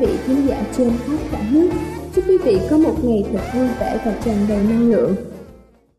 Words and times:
Vị 0.00 0.08
khán 0.24 0.36
giả 0.48 0.62
trên 0.76 0.88
khắp 0.88 1.18
cả 1.32 1.38
nước. 1.52 1.68
Chúc 2.14 2.24
quý 2.28 2.38
vị 2.44 2.58
có 2.70 2.78
một 2.78 2.94
ngày 3.04 3.24
thật 3.32 3.40
vui 3.54 3.68
vẻ 3.80 4.00
và 4.04 4.18
tràn 4.24 4.36
đầy 4.48 4.58
năng 4.70 4.90
lượng. 4.90 5.12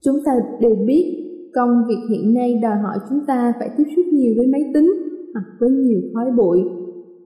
Chúng 0.05 0.15
ta 0.25 0.31
đều 0.59 0.75
biết, 0.87 1.25
công 1.53 1.83
việc 1.87 1.99
hiện 2.09 2.33
nay 2.33 2.59
đòi 2.63 2.77
hỏi 2.77 2.97
chúng 3.09 3.19
ta 3.27 3.53
phải 3.59 3.69
tiếp 3.77 3.83
xúc 3.95 4.05
nhiều 4.13 4.33
với 4.37 4.47
máy 4.47 4.61
tính 4.73 4.93
hoặc 5.33 5.45
với 5.59 5.69
nhiều 5.69 5.99
khói 6.13 6.31
bụi. 6.37 6.59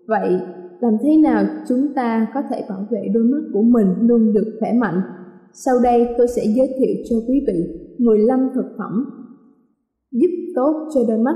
Vậy, 0.08 0.40
làm 0.80 0.94
thế 1.02 1.18
nào 1.24 1.46
chúng 1.70 1.88
ta 1.96 2.28
có 2.34 2.42
thể 2.50 2.64
bảo 2.70 2.88
vệ 2.92 3.02
đôi 3.14 3.24
mắt 3.24 3.42
của 3.54 3.62
mình 3.62 3.88
luôn 4.02 4.34
được 4.34 4.58
khỏe 4.60 4.74
mạnh? 4.74 5.02
Sau 5.54 5.76
đây 5.84 6.08
tôi 6.18 6.28
sẽ 6.28 6.42
giới 6.56 6.68
thiệu 6.80 6.96
cho 7.10 7.16
quý 7.28 7.44
vị 7.48 7.80
15 7.98 8.50
thực 8.56 8.66
phẩm 8.78 9.06
giúp 10.12 10.30
tốt 10.56 10.90
cho 10.96 11.02
đôi 11.08 11.18
mắt. 11.18 11.36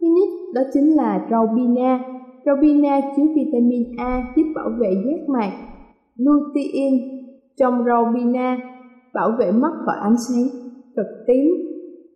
Thứ 0.00 0.06
nhất, 0.06 0.28
đó 0.54 0.62
chính 0.74 0.96
là 0.96 1.26
rau 1.30 1.46
bina 1.56 1.98
Rau 2.46 2.56
bina 2.60 3.00
chứa 3.16 3.22
vitamin 3.36 3.96
A 3.98 4.32
giúp 4.36 4.44
bảo 4.54 4.70
vệ 4.78 4.90
giác 5.06 5.28
mạc. 5.28 5.52
Lutein 6.16 6.94
trong 7.56 7.84
rau 7.86 8.04
bina 8.14 8.58
bảo 9.14 9.30
vệ 9.38 9.52
mắt 9.52 9.72
khỏi 9.84 9.96
ánh 10.00 10.16
sáng 10.28 10.44
cực 10.96 11.06
tím. 11.26 11.54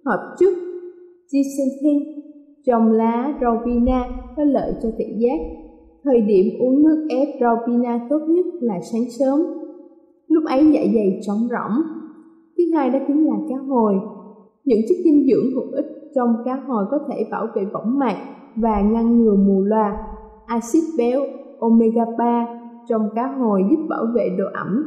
Hợp 0.05 0.35
chất 0.39 0.53
zeaxanthin 1.33 2.23
trong 2.67 2.93
lá 2.93 3.39
rau 3.41 3.63
bina 3.65 4.05
có 4.37 4.45
lợi 4.45 4.73
cho 4.83 4.89
thị 4.99 5.05
giác. 5.19 5.39
Thời 6.05 6.21
điểm 6.21 6.47
uống 6.61 6.83
nước 6.83 7.07
ép 7.11 7.29
rau 7.41 7.57
bina 7.67 8.07
tốt 8.11 8.21
nhất 8.29 8.47
là 8.61 8.81
sáng 8.93 9.11
sớm. 9.19 9.41
Lúc 10.29 10.45
ấy 10.47 10.73
dạ 10.73 10.81
dày 10.95 11.21
trống 11.27 11.49
rỗng. 11.51 11.83
Thứ 12.59 12.65
hai 12.75 12.91
đó 12.91 12.99
chính 13.07 13.27
là 13.27 13.35
cá 13.49 13.57
hồi. 13.57 13.95
Những 14.65 14.81
chất 14.89 14.97
dinh 15.05 15.27
dưỡng 15.27 15.55
hữu 15.55 15.73
ích 15.73 15.87
trong 16.15 16.37
cá 16.45 16.55
hồi 16.67 16.85
có 16.91 16.99
thể 17.09 17.27
bảo 17.31 17.47
vệ 17.55 17.65
võng 17.73 17.99
mạc 17.99 18.17
và 18.57 18.81
ngăn 18.81 19.19
ngừa 19.19 19.37
mù 19.37 19.63
loà 19.63 20.12
axit 20.47 20.85
béo 20.99 21.21
omega 21.59 22.05
3 22.19 22.47
trong 22.89 23.09
cá 23.15 23.27
hồi 23.27 23.65
giúp 23.71 23.87
bảo 23.89 24.07
vệ 24.15 24.29
độ 24.39 24.45
ẩm, 24.55 24.85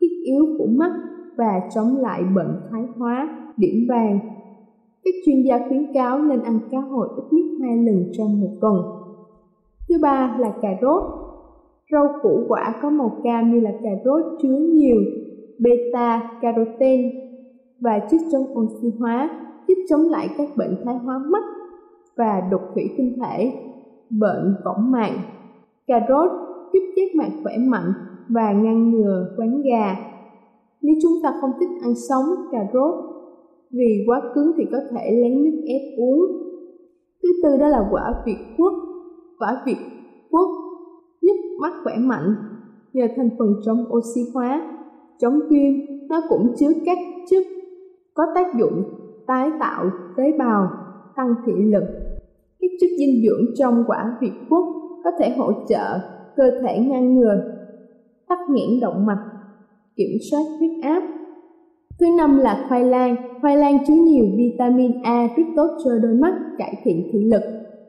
thiết 0.00 0.10
yếu 0.24 0.46
của 0.58 0.66
mắt 0.66 0.92
và 1.36 1.60
chống 1.74 1.96
lại 1.96 2.22
bệnh 2.34 2.60
thoái 2.70 2.84
hóa, 2.96 3.28
điểm 3.56 3.86
vàng. 3.88 4.18
Các 5.04 5.14
chuyên 5.26 5.42
gia 5.42 5.58
khuyến 5.68 5.92
cáo 5.94 6.18
nên 6.18 6.42
ăn 6.42 6.58
cá 6.70 6.78
hồi 6.78 7.08
ít 7.16 7.24
nhất 7.30 7.44
hai 7.60 7.76
lần 7.76 8.04
trong 8.12 8.40
một 8.40 8.50
tuần. 8.60 8.76
Thứ 9.88 9.94
ba 10.02 10.36
là 10.38 10.52
cà 10.62 10.68
rốt. 10.82 11.02
Rau 11.92 12.08
củ 12.22 12.44
quả 12.48 12.74
có 12.82 12.90
màu 12.90 13.20
cam 13.24 13.52
như 13.52 13.60
là 13.60 13.70
cà 13.82 13.90
rốt 14.04 14.24
chứa 14.42 14.58
nhiều 14.72 14.96
beta 15.58 16.30
carotene 16.40 17.10
và 17.80 17.98
chất 17.98 18.20
chống 18.32 18.58
oxy 18.58 18.88
hóa, 18.98 19.30
giúp 19.68 19.74
chống 19.88 20.00
lại 20.00 20.28
các 20.38 20.48
bệnh 20.56 20.76
thoái 20.84 20.96
hóa 20.96 21.18
mắt 21.18 21.44
và 22.16 22.48
đục 22.50 22.60
thủy 22.74 22.90
tinh 22.96 23.18
thể 23.20 23.52
bệnh 24.10 24.54
võng 24.64 24.90
mạc. 24.90 25.10
Cà 25.86 26.00
rốt 26.08 26.30
giúp 26.72 26.80
giác 26.96 27.14
mạc 27.14 27.30
khỏe 27.42 27.52
mạnh 27.58 27.92
và 28.28 28.52
ngăn 28.52 28.90
ngừa 28.90 29.34
quán 29.36 29.62
gà. 29.62 29.96
Nếu 30.82 30.94
chúng 31.02 31.12
ta 31.22 31.34
không 31.40 31.50
thích 31.60 31.68
ăn 31.82 31.94
sống 32.08 32.24
cà 32.52 32.58
rốt 32.72 32.94
vì 33.70 34.04
quá 34.06 34.22
cứng 34.34 34.52
thì 34.56 34.64
có 34.72 34.78
thể 34.90 35.10
lấy 35.20 35.30
nước 35.30 35.62
ép 35.66 35.98
uống. 35.98 36.20
Thứ 37.22 37.28
tư 37.42 37.56
đó 37.56 37.68
là 37.68 37.88
quả 37.90 38.22
việt 38.26 38.38
quất. 38.56 38.72
Quả 39.38 39.62
việt 39.66 39.78
quất 40.30 40.48
giúp 41.22 41.36
mắt 41.60 41.72
khỏe 41.84 41.94
mạnh 41.98 42.34
nhờ 42.92 43.06
thành 43.16 43.30
phần 43.38 43.54
chống 43.64 43.84
oxy 43.92 44.20
hóa, 44.34 44.76
chống 45.18 45.40
viêm, 45.50 45.72
nó 46.08 46.20
cũng 46.28 46.54
chứa 46.58 46.72
các 46.86 46.98
chất 47.30 47.46
có 48.14 48.24
tác 48.34 48.46
dụng 48.58 48.82
tái 49.26 49.50
tạo 49.60 49.90
tế 50.16 50.32
bào, 50.38 50.68
tăng 51.16 51.34
thị 51.46 51.52
lực 51.56 51.84
các 52.66 52.76
chất 52.80 52.90
dinh 52.98 53.22
dưỡng 53.22 53.54
trong 53.58 53.84
quả 53.86 54.16
việt 54.20 54.32
quất 54.48 54.64
có 55.04 55.10
thể 55.18 55.30
hỗ 55.30 55.52
trợ 55.68 55.98
cơ 56.36 56.50
thể 56.62 56.78
ngăn 56.78 57.14
ngừa 57.14 57.40
tắc 58.28 58.38
nghẽn 58.48 58.80
động 58.80 59.06
mạch, 59.06 59.24
kiểm 59.96 60.10
soát 60.30 60.42
huyết 60.58 60.70
áp. 60.82 61.02
Thứ 62.00 62.06
năm 62.18 62.38
là 62.38 62.64
khoai 62.68 62.84
lang. 62.84 63.16
Khoai 63.40 63.56
lang 63.56 63.78
chứa 63.86 63.94
nhiều 63.94 64.24
vitamin 64.36 65.02
A 65.02 65.26
rất 65.36 65.42
tốt 65.56 65.68
cho 65.84 65.90
đôi 66.02 66.14
mắt, 66.14 66.34
cải 66.58 66.74
thiện 66.84 67.10
thị 67.12 67.24
lực. 67.24 67.42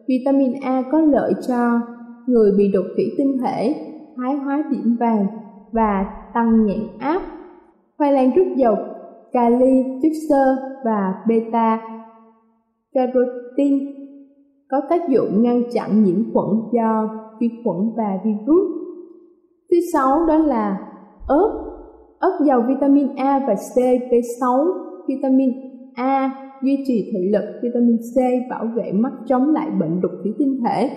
Vitamin 0.07 0.53
A 0.61 0.83
có 0.91 1.01
lợi 1.01 1.33
cho 1.47 1.81
người 2.27 2.51
bị 2.57 2.71
đột 2.73 2.85
quỵ 2.95 3.03
tinh 3.17 3.37
thể, 3.43 3.75
thái 4.17 4.35
hóa 4.35 4.63
điểm 4.71 4.95
vàng 4.99 5.25
và 5.71 6.05
tăng 6.33 6.65
nhãn 6.65 6.79
áp. 6.99 7.21
Khoai 7.97 8.13
lang 8.13 8.31
rất 8.35 8.47
giàu 8.57 8.75
kali, 9.31 9.83
chất 10.01 10.11
xơ 10.29 10.55
và 10.85 11.13
beta 11.27 11.81
carotene 12.93 13.96
có 14.69 14.81
tác 14.89 15.09
dụng 15.09 15.43
ngăn 15.43 15.61
chặn 15.73 16.03
nhiễm 16.03 16.33
khuẩn 16.33 16.47
do 16.73 17.09
vi 17.39 17.49
khuẩn 17.63 17.77
và 17.97 18.19
virus. 18.25 18.69
Thứ 19.71 19.77
sáu 19.93 20.25
đó 20.25 20.37
là 20.37 20.77
ớt. 21.27 21.63
Ớt 22.19 22.39
giàu 22.45 22.63
vitamin 22.67 23.15
A 23.15 23.39
và 23.47 23.55
C, 23.55 23.77
B6, 24.11 24.67
vitamin 25.07 25.49
A 25.95 26.31
duy 26.63 26.83
trì 26.87 27.09
thị 27.11 27.29
lực, 27.33 27.43
vitamin 27.63 27.97
C 27.97 28.15
bảo 28.49 28.65
vệ 28.75 28.91
mắt 28.91 29.11
chống 29.25 29.53
lại 29.53 29.69
bệnh 29.79 30.01
đục 30.01 30.11
thủy 30.23 30.33
tinh 30.37 30.59
thể, 30.65 30.89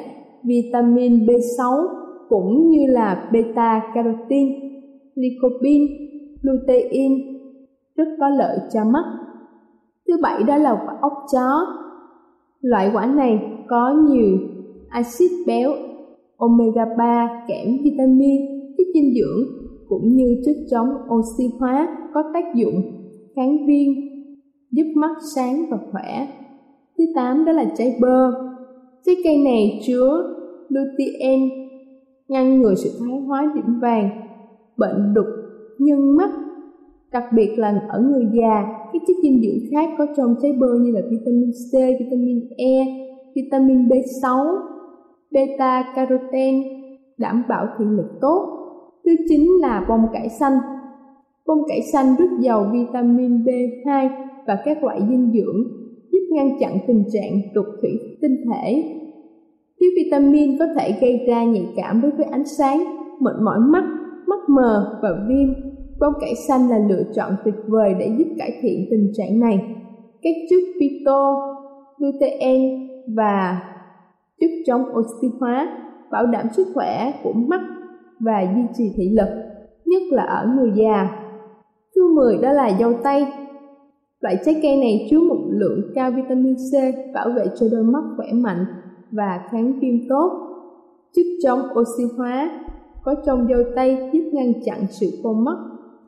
vitamin 0.44 1.26
B6 1.26 1.86
cũng 2.28 2.68
như 2.68 2.86
là 2.88 3.28
beta 3.32 3.82
carotene, 3.94 4.60
lycopene, 5.14 5.86
lutein 6.42 7.12
rất 7.96 8.08
có 8.20 8.28
lợi 8.28 8.58
cho 8.72 8.84
mắt. 8.84 9.04
Thứ 10.08 10.14
bảy 10.22 10.42
đó 10.42 10.56
là 10.56 10.70
quả 10.70 10.96
ốc 11.00 11.12
chó. 11.32 11.66
Loại 12.60 12.90
quả 12.94 13.06
này 13.06 13.59
có 13.70 13.94
nhiều 14.08 14.38
axit 14.88 15.30
béo, 15.46 15.70
omega 16.36 16.84
3, 16.98 17.44
kẽm, 17.48 17.78
vitamin, 17.84 18.40
chất 18.78 18.86
dinh 18.94 19.14
dưỡng 19.14 19.44
cũng 19.88 20.08
như 20.08 20.42
chất 20.44 20.56
chống 20.70 20.88
oxy 21.14 21.44
hóa 21.58 21.96
có 22.14 22.22
tác 22.34 22.44
dụng 22.54 22.82
kháng 23.36 23.66
viêm, 23.66 23.92
giúp 24.70 24.92
mắt 24.94 25.16
sáng 25.34 25.64
và 25.70 25.78
khỏe. 25.92 26.28
Thứ 26.98 27.04
8 27.14 27.44
đó 27.44 27.52
là 27.52 27.64
trái 27.76 27.96
bơ. 28.00 28.30
Trái 29.06 29.16
cây 29.24 29.38
này 29.44 29.80
chứa 29.86 30.36
lutein, 30.68 31.48
ngăn 32.28 32.60
ngừa 32.60 32.74
sự 32.74 32.90
thoái 32.98 33.20
hóa 33.20 33.52
điểm 33.54 33.80
vàng, 33.80 34.10
bệnh 34.76 35.14
đục 35.14 35.26
nhân 35.78 36.16
mắt, 36.16 36.30
đặc 37.12 37.24
biệt 37.36 37.54
là 37.56 37.80
ở 37.88 38.00
người 38.00 38.26
già 38.32 38.64
các 38.92 39.02
chất 39.06 39.16
dinh 39.22 39.42
dưỡng 39.42 39.70
khác 39.70 39.90
có 39.98 40.06
trong 40.16 40.34
trái 40.42 40.52
bơ 40.60 40.66
như 40.80 40.90
là 40.90 41.00
vitamin 41.10 41.50
C, 41.50 41.72
vitamin 41.72 42.48
E, 42.56 42.84
vitamin 43.34 43.88
B6, 43.88 44.56
beta 45.30 45.92
carotene 45.94 46.80
đảm 47.18 47.42
bảo 47.48 47.66
thị 47.78 47.84
lực 47.88 48.18
tốt. 48.20 48.56
Thứ 49.04 49.12
chín 49.28 49.48
là 49.60 49.86
bông 49.88 50.06
cải 50.12 50.28
xanh. 50.28 50.58
Bông 51.46 51.62
cải 51.68 51.80
xanh 51.92 52.16
rất 52.18 52.30
giàu 52.40 52.70
vitamin 52.72 53.44
B2 53.44 54.08
và 54.46 54.58
các 54.64 54.84
loại 54.84 55.00
dinh 55.08 55.32
dưỡng 55.34 55.64
giúp 56.12 56.20
ngăn 56.30 56.58
chặn 56.60 56.78
tình 56.86 57.04
trạng 57.12 57.40
trục 57.54 57.66
thủy 57.82 57.90
tinh 58.20 58.36
thể. 58.50 58.96
Thiếu 59.80 59.90
vitamin 59.96 60.58
có 60.58 60.66
thể 60.76 60.94
gây 61.00 61.26
ra 61.28 61.44
nhạy 61.44 61.66
cảm 61.76 62.00
đối 62.02 62.10
với 62.10 62.26
ánh 62.26 62.46
sáng, 62.46 62.84
mệt 63.20 63.34
mỏi 63.42 63.58
mắt, 63.58 63.84
mắt 64.26 64.40
mờ 64.48 64.98
và 65.02 65.08
viêm 65.28 65.70
Bông 66.00 66.12
cải 66.20 66.34
xanh 66.48 66.68
là 66.68 66.78
lựa 66.78 67.02
chọn 67.14 67.36
tuyệt 67.44 67.54
vời 67.66 67.94
để 67.98 68.10
giúp 68.18 68.24
cải 68.38 68.52
thiện 68.62 68.86
tình 68.90 69.12
trạng 69.14 69.40
này. 69.40 69.58
Các 70.22 70.34
chất 70.50 70.60
phyto, 70.80 71.36
lutein 71.98 72.89
và 73.08 73.62
giúp 74.40 74.48
chống 74.66 74.84
oxy 74.98 75.28
hóa 75.40 75.68
bảo 76.10 76.26
đảm 76.26 76.46
sức 76.52 76.66
khỏe 76.74 77.12
của 77.22 77.32
mắt 77.32 77.60
và 78.20 78.42
duy 78.54 78.62
trì 78.74 78.92
thị 78.96 79.08
lực, 79.08 79.28
nhất 79.86 80.02
là 80.10 80.22
ở 80.22 80.46
người 80.56 80.72
già. 80.74 81.08
Thứ 81.94 82.14
10 82.14 82.38
đó 82.42 82.52
là 82.52 82.70
dâu 82.78 82.92
tây. 83.04 83.26
Loại 84.20 84.36
trái 84.44 84.60
cây 84.62 84.76
này 84.76 85.08
chứa 85.10 85.18
một 85.18 85.38
lượng 85.48 85.80
cao 85.94 86.10
vitamin 86.10 86.54
C 86.54 86.72
bảo 87.14 87.30
vệ 87.36 87.44
cho 87.60 87.66
đôi 87.72 87.82
mắt 87.82 88.02
khỏe 88.16 88.26
mạnh 88.32 88.64
và 89.10 89.40
kháng 89.50 89.72
viêm 89.80 90.08
tốt. 90.08 90.30
Chất 91.14 91.26
chống 91.42 91.60
oxy 91.80 92.04
hóa 92.16 92.50
có 93.04 93.14
trong 93.26 93.46
dâu 93.48 93.62
tây 93.76 94.10
giúp 94.12 94.30
ngăn 94.32 94.52
chặn 94.64 94.78
sự 94.90 95.06
khô 95.22 95.32
mắt 95.32 95.56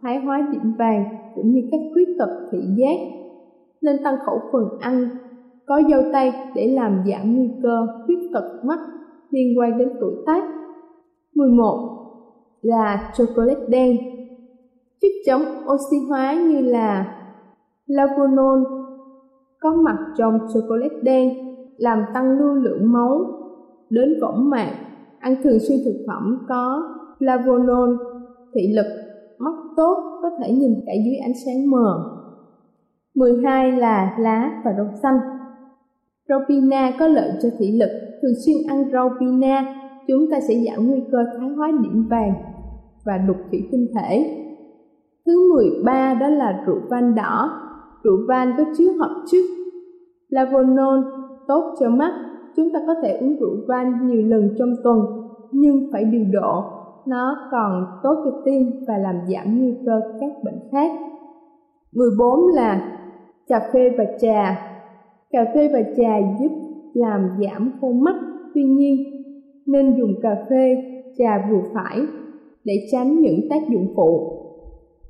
thái 0.03 0.19
hóa 0.19 0.49
điểm 0.53 0.73
vàng 0.79 1.05
cũng 1.35 1.53
như 1.53 1.61
các 1.71 1.81
khuyết 1.93 2.09
tật 2.19 2.49
thị 2.53 2.59
giác 2.77 2.97
nên 3.83 3.97
tăng 4.05 4.17
khẩu 4.27 4.41
phần 4.53 4.65
ăn 4.81 5.09
có 5.73 5.83
dâu 5.91 6.03
tây 6.13 6.33
để 6.55 6.75
làm 6.75 7.03
giảm 7.07 7.37
nguy 7.37 7.51
cơ 7.63 7.87
khuyết 8.07 8.19
tật 8.33 8.61
mắt 8.65 8.79
liên 9.31 9.59
quan 9.59 9.79
đến 9.79 9.89
tuổi 10.01 10.15
tác. 10.27 10.45
11. 11.35 11.89
Là 12.63 13.13
chocolate 13.15 13.67
đen 13.69 13.97
Chất 15.01 15.09
chống 15.27 15.43
oxy 15.75 15.97
hóa 16.09 16.35
như 16.35 16.61
là 16.61 17.15
flavonol 17.87 18.65
có 19.61 19.75
mặt 19.75 19.97
trong 20.19 20.39
chocolate 20.55 21.01
đen 21.03 21.33
làm 21.77 22.05
tăng 22.15 22.39
lưu 22.39 22.55
lượng 22.55 22.93
máu 22.93 23.21
đến 23.91 24.09
võng 24.21 24.51
mạc. 24.51 24.73
Ăn 25.19 25.35
thường 25.43 25.59
xuyên 25.69 25.79
thực 25.85 26.05
phẩm 26.07 26.47
có 26.49 26.83
flavonol, 27.19 27.97
thị 28.55 28.75
lực 28.77 28.87
mắt 29.39 29.55
tốt 29.77 30.21
có 30.23 30.31
thể 30.39 30.53
nhìn 30.53 30.75
cả 30.87 30.93
dưới 31.05 31.17
ánh 31.17 31.35
sáng 31.47 31.71
mờ. 31.71 32.19
12 33.15 33.73
là 33.73 34.17
lá 34.19 34.63
và 34.65 34.73
rau 34.77 34.89
xanh. 35.03 35.19
Rau 36.29 36.41
pina 36.49 36.93
có 36.99 37.07
lợi 37.07 37.31
cho 37.43 37.49
thị 37.59 37.79
lực, 37.79 37.91
thường 38.23 38.35
xuyên 38.47 38.57
ăn 38.69 38.91
rau 38.93 39.11
pina, 39.21 39.75
chúng 40.09 40.31
ta 40.31 40.41
sẽ 40.49 40.55
giảm 40.55 40.87
nguy 40.87 41.01
cơ 41.13 41.19
thoái 41.37 41.51
hóa 41.51 41.73
điểm 41.83 42.07
vàng 42.11 42.33
và 43.05 43.19
đục 43.19 43.37
thủy 43.51 43.69
tinh 43.73 43.87
thể. 43.95 44.39
Thứ 45.27 45.53
13 45.55 46.15
đó 46.15 46.29
là 46.29 46.63
rượu 46.67 46.79
vang 46.91 47.15
đỏ. 47.15 47.51
Rượu 48.03 48.17
vang 48.29 48.53
có 48.59 48.65
chứa 48.79 48.93
hợp 48.93 49.25
chất 49.33 49.45
lavonol, 50.29 50.99
tốt 51.49 51.75
cho 51.81 51.91
mắt. 51.91 52.13
Chúng 52.57 52.73
ta 52.73 52.81
có 52.87 52.95
thể 53.03 53.19
uống 53.21 53.37
rượu 53.41 53.57
vang 53.69 54.07
nhiều 54.07 54.23
lần 54.23 54.55
trong 54.59 54.75
tuần, 54.85 54.99
nhưng 55.53 55.89
phải 55.93 56.05
điều 56.05 56.25
độ 56.33 56.63
nó 57.07 57.49
còn 57.51 57.87
tốt 58.03 58.15
cho 58.25 58.31
tim 58.45 58.63
và 58.89 58.99
làm 58.99 59.15
giảm 59.29 59.59
nguy 59.59 59.75
cơ 59.87 60.01
các 60.21 60.31
bệnh 60.45 60.61
khác. 60.73 60.91
14 61.93 62.41
là 62.55 62.99
cà 63.49 63.71
phê 63.73 63.95
và 63.99 64.05
trà. 64.21 64.72
Cà 65.33 65.45
phê 65.55 65.69
và 65.73 65.83
trà 65.97 66.19
giúp 66.41 66.53
làm 66.95 67.29
giảm 67.41 67.73
khô 67.81 67.93
mắt, 67.93 68.15
tuy 68.55 68.65
nhiên 68.65 68.97
nên 69.67 69.97
dùng 69.99 70.15
cà 70.23 70.47
phê, 70.51 70.77
trà 71.19 71.49
vừa 71.51 71.63
phải 71.75 72.01
để 72.65 72.75
tránh 72.93 73.21
những 73.21 73.41
tác 73.51 73.63
dụng 73.71 73.87
phụ. 73.97 74.39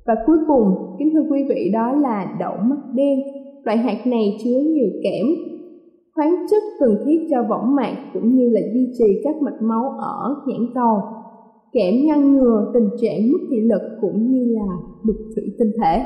Và 0.05 0.15
cuối 0.25 0.37
cùng, 0.47 0.95
kính 0.99 1.09
thưa 1.13 1.23
quý 1.31 1.45
vị 1.49 1.69
đó 1.73 1.93
là 1.93 2.35
đậu 2.39 2.53
mắt 2.63 2.79
đen. 2.93 3.19
Loại 3.63 3.77
hạt 3.77 4.07
này 4.07 4.37
chứa 4.43 4.59
nhiều 4.59 4.89
kẽm, 5.03 5.25
khoáng 6.15 6.35
chất 6.51 6.63
cần 6.79 6.97
thiết 7.05 7.27
cho 7.29 7.43
võng 7.49 7.75
mạc 7.75 7.95
cũng 8.13 8.35
như 8.35 8.49
là 8.49 8.61
duy 8.73 8.87
trì 8.97 9.21
các 9.23 9.35
mạch 9.41 9.61
máu 9.61 9.89
ở 9.99 10.35
nhãn 10.47 10.65
cầu 10.75 11.01
kẽm 11.73 12.05
ngăn 12.05 12.33
ngừa 12.33 12.71
tình 12.73 12.89
trạng 13.01 13.31
mất 13.31 13.39
thị 13.49 13.57
lực 13.61 13.81
cũng 14.01 14.31
như 14.31 14.55
là 14.55 14.67
đục 15.03 15.15
thủy 15.35 15.43
tinh 15.59 15.71
thể. 15.81 16.05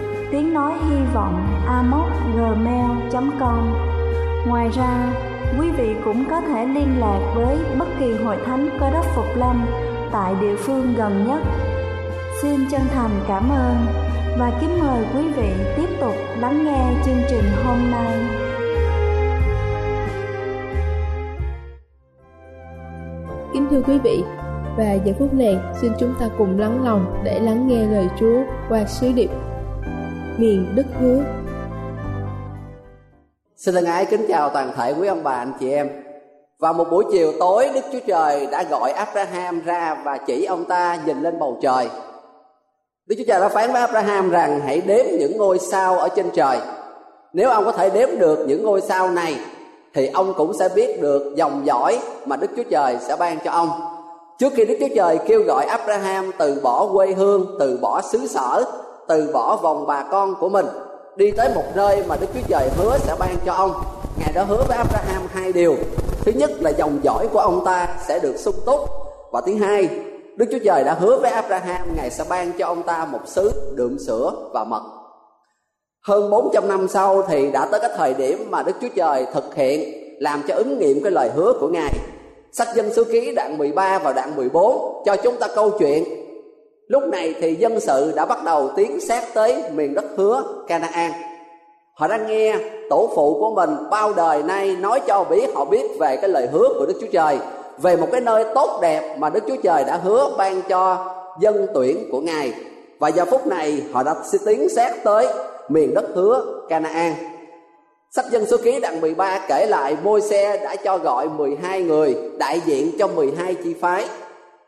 tiếng 0.31 0.53
nói 0.53 0.73
hy 0.89 0.95
vọng 1.13 1.47
gmail.com 2.35 3.73
Ngoài 4.47 4.69
ra, 4.69 5.13
quý 5.59 5.71
vị 5.71 5.95
cũng 6.05 6.25
có 6.29 6.41
thể 6.41 6.65
liên 6.65 6.99
lạc 6.99 7.33
với 7.35 7.57
bất 7.79 7.87
kỳ 7.99 8.13
hội 8.13 8.37
thánh 8.45 8.69
cơ 8.79 8.89
đốc 8.91 9.05
Phục 9.15 9.25
Lâm 9.35 9.65
tại 10.11 10.35
địa 10.41 10.55
phương 10.55 10.93
gần 10.97 11.27
nhất. 11.27 11.39
Xin 12.41 12.69
chân 12.71 12.81
thành 12.93 13.09
cảm 13.27 13.49
ơn 13.49 13.75
và 14.39 14.51
kính 14.61 14.79
mời 14.79 15.05
quý 15.15 15.21
vị 15.35 15.49
tiếp 15.77 15.87
tục 16.01 16.13
lắng 16.39 16.65
nghe 16.65 17.01
chương 17.05 17.21
trình 17.29 17.45
hôm 17.65 17.91
nay. 17.91 18.17
kính 23.53 23.67
thưa 23.71 23.81
quý 23.81 23.99
vị, 24.03 24.23
và 24.77 24.93
giờ 24.93 25.13
phút 25.19 25.33
này 25.33 25.57
xin 25.81 25.91
chúng 25.99 26.13
ta 26.19 26.29
cùng 26.37 26.59
lắng 26.59 26.83
lòng 26.83 27.21
để 27.23 27.39
lắng 27.39 27.67
nghe 27.67 27.85
lời 27.85 28.07
Chúa 28.19 28.43
qua 28.69 28.85
sứ 28.85 29.11
điệp 29.11 29.29
miền 30.41 30.65
đất 30.75 30.85
hứa. 30.99 31.23
Xin 33.57 33.75
thân 33.75 33.85
ái 33.85 34.05
kính 34.05 34.25
chào 34.29 34.49
toàn 34.49 34.71
thể 34.75 34.93
quý 34.99 35.07
ông 35.07 35.23
bà 35.23 35.31
anh 35.31 35.53
chị 35.59 35.71
em. 35.71 35.89
Vào 36.59 36.73
một 36.73 36.87
buổi 36.91 37.03
chiều 37.11 37.33
tối 37.39 37.69
Đức 37.73 37.81
Chúa 37.91 37.99
Trời 38.07 38.47
đã 38.51 38.63
gọi 38.63 38.91
Abraham 38.91 39.61
ra 39.65 40.01
và 40.05 40.17
chỉ 40.17 40.45
ông 40.45 40.65
ta 40.65 40.99
nhìn 41.05 41.21
lên 41.21 41.39
bầu 41.39 41.57
trời. 41.61 41.89
Đức 43.07 43.15
Chúa 43.17 43.23
Trời 43.27 43.41
đã 43.41 43.49
phán 43.49 43.71
với 43.71 43.81
Abraham 43.81 44.29
rằng 44.29 44.61
hãy 44.65 44.81
đếm 44.81 45.05
những 45.19 45.37
ngôi 45.37 45.59
sao 45.59 45.99
ở 45.99 46.09
trên 46.09 46.29
trời. 46.33 46.57
Nếu 47.33 47.49
ông 47.49 47.65
có 47.65 47.71
thể 47.71 47.89
đếm 47.89 48.09
được 48.19 48.45
những 48.47 48.63
ngôi 48.63 48.81
sao 48.81 49.09
này 49.09 49.35
thì 49.93 50.07
ông 50.07 50.33
cũng 50.37 50.53
sẽ 50.53 50.69
biết 50.75 51.01
được 51.01 51.33
dòng 51.35 51.61
dõi 51.65 51.99
mà 52.25 52.35
Đức 52.35 52.51
Chúa 52.55 52.63
Trời 52.69 52.97
sẽ 53.01 53.15
ban 53.15 53.39
cho 53.43 53.51
ông. 53.51 53.69
Trước 54.39 54.53
khi 54.55 54.65
Đức 54.65 54.77
Chúa 54.79 54.95
Trời 54.95 55.19
kêu 55.27 55.43
gọi 55.47 55.65
Abraham 55.65 56.31
từ 56.37 56.59
bỏ 56.63 56.89
quê 56.93 57.13
hương, 57.13 57.55
từ 57.59 57.79
bỏ 57.81 58.01
xứ 58.01 58.27
sở, 58.27 58.63
từ 59.11 59.29
bỏ 59.33 59.55
vòng 59.55 59.85
bà 59.87 60.03
con 60.11 60.35
của 60.39 60.49
mình, 60.49 60.65
đi 61.15 61.31
tới 61.31 61.49
một 61.55 61.63
nơi 61.75 62.03
mà 62.07 62.15
Đức 62.21 62.27
Chúa 62.33 62.47
Trời 62.47 62.69
hứa 62.77 62.97
sẽ 62.97 63.15
ban 63.19 63.35
cho 63.45 63.53
ông. 63.53 63.71
Ngài 64.19 64.31
đã 64.33 64.43
hứa 64.43 64.63
với 64.67 64.77
Abraham 64.77 65.21
hai 65.33 65.51
điều. 65.51 65.75
Thứ 66.25 66.31
nhất 66.31 66.51
là 66.59 66.69
dòng 66.69 66.99
dõi 67.03 67.27
của 67.33 67.39
ông 67.39 67.65
ta 67.65 67.87
sẽ 68.07 68.19
được 68.19 68.37
sung 68.37 68.55
túc 68.65 68.79
và 69.31 69.41
thứ 69.45 69.55
hai, 69.55 69.89
Đức 70.35 70.45
Chúa 70.51 70.57
Trời 70.65 70.83
đã 70.83 70.93
hứa 70.93 71.17
với 71.17 71.31
Abraham 71.31 71.95
Ngài 71.95 72.09
sẽ 72.11 72.23
ban 72.29 72.51
cho 72.57 72.67
ông 72.67 72.83
ta 72.83 73.05
một 73.05 73.19
xứ 73.25 73.73
đượm 73.75 73.97
sữa 74.07 74.31
và 74.53 74.63
mật. 74.63 74.83
Hơn 76.07 76.29
400 76.29 76.67
năm 76.67 76.87
sau 76.87 77.21
thì 77.21 77.51
đã 77.51 77.65
tới 77.71 77.79
cái 77.79 77.91
thời 77.97 78.13
điểm 78.13 78.47
mà 78.51 78.63
Đức 78.63 78.73
Chúa 78.81 78.89
Trời 78.95 79.25
thực 79.33 79.55
hiện 79.55 79.93
làm 80.19 80.41
cho 80.47 80.55
ứng 80.55 80.79
nghiệm 80.79 81.03
cái 81.03 81.11
lời 81.11 81.29
hứa 81.35 81.53
của 81.59 81.67
Ngài. 81.67 81.93
Sách 82.51 82.67
dân 82.75 82.93
số 82.93 83.03
ký 83.03 83.35
đoạn 83.35 83.57
13 83.57 83.99
và 83.99 84.13
đoạn 84.13 84.35
14 84.35 85.03
cho 85.05 85.15
chúng 85.15 85.39
ta 85.39 85.47
câu 85.55 85.69
chuyện. 85.69 86.20
Lúc 86.91 87.03
này 87.03 87.35
thì 87.41 87.55
dân 87.55 87.79
sự 87.79 88.13
đã 88.15 88.25
bắt 88.25 88.43
đầu 88.43 88.69
tiến 88.75 88.99
xét 88.99 89.23
tới 89.33 89.63
miền 89.73 89.93
đất 89.93 90.05
hứa 90.17 90.43
Canaan. 90.67 91.11
Họ 91.93 92.07
đang 92.07 92.27
nghe 92.27 92.55
tổ 92.89 93.09
phụ 93.15 93.37
của 93.39 93.55
mình 93.55 93.69
bao 93.91 94.13
đời 94.13 94.43
nay 94.43 94.75
nói 94.75 95.01
cho 95.07 95.23
biết 95.23 95.49
họ 95.55 95.65
biết 95.65 95.85
về 95.99 96.17
cái 96.21 96.29
lời 96.29 96.47
hứa 96.51 96.67
của 96.79 96.85
Đức 96.85 96.93
Chúa 97.01 97.07
Trời, 97.11 97.37
về 97.77 97.95
một 97.95 98.07
cái 98.11 98.21
nơi 98.21 98.45
tốt 98.55 98.79
đẹp 98.81 99.15
mà 99.17 99.29
Đức 99.29 99.43
Chúa 99.47 99.55
Trời 99.63 99.83
đã 99.83 99.97
hứa 100.03 100.35
ban 100.37 100.61
cho 100.61 101.05
dân 101.39 101.67
tuyển 101.73 102.09
của 102.11 102.21
Ngài. 102.21 102.53
Và 102.99 103.07
giờ 103.07 103.25
phút 103.25 103.47
này 103.47 103.81
họ 103.93 104.03
đã 104.03 104.15
tiến 104.45 104.69
xét 104.69 104.91
tới 105.03 105.27
miền 105.69 105.93
đất 105.93 106.05
hứa 106.15 106.45
Canaan. 106.69 107.13
Sách 108.15 108.25
dân 108.31 108.45
số 108.45 108.57
ký 108.63 108.79
đoạn 108.79 109.01
13 109.01 109.39
kể 109.47 109.65
lại 109.65 109.97
môi 110.03 110.21
xe 110.21 110.57
đã 110.57 110.75
cho 110.75 110.97
gọi 110.97 111.29
12 111.29 111.81
người, 111.81 112.15
đại 112.37 112.61
diện 112.65 112.91
cho 112.99 113.07
12 113.07 113.55
chi 113.55 113.75
phái 113.81 114.05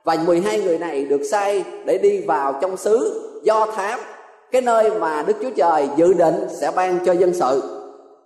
và 0.04 0.18
12 0.26 0.62
người 0.62 0.78
này 0.78 1.06
được 1.06 1.24
sai 1.32 1.64
để 1.86 1.98
đi 1.98 2.22
vào 2.22 2.54
trong 2.62 2.78
xứ 2.78 3.30
do 3.44 3.66
thám. 3.76 4.00
Cái 4.52 4.62
nơi 4.62 4.92
mà 5.00 5.24
đức 5.28 5.34
chúa 5.42 5.50
trời 5.56 5.90
dự 5.96 6.14
định 6.14 6.48
sẽ 6.62 6.72
ban 6.76 7.06
cho 7.06 7.12
dân 7.12 7.34
sự. 7.34 7.80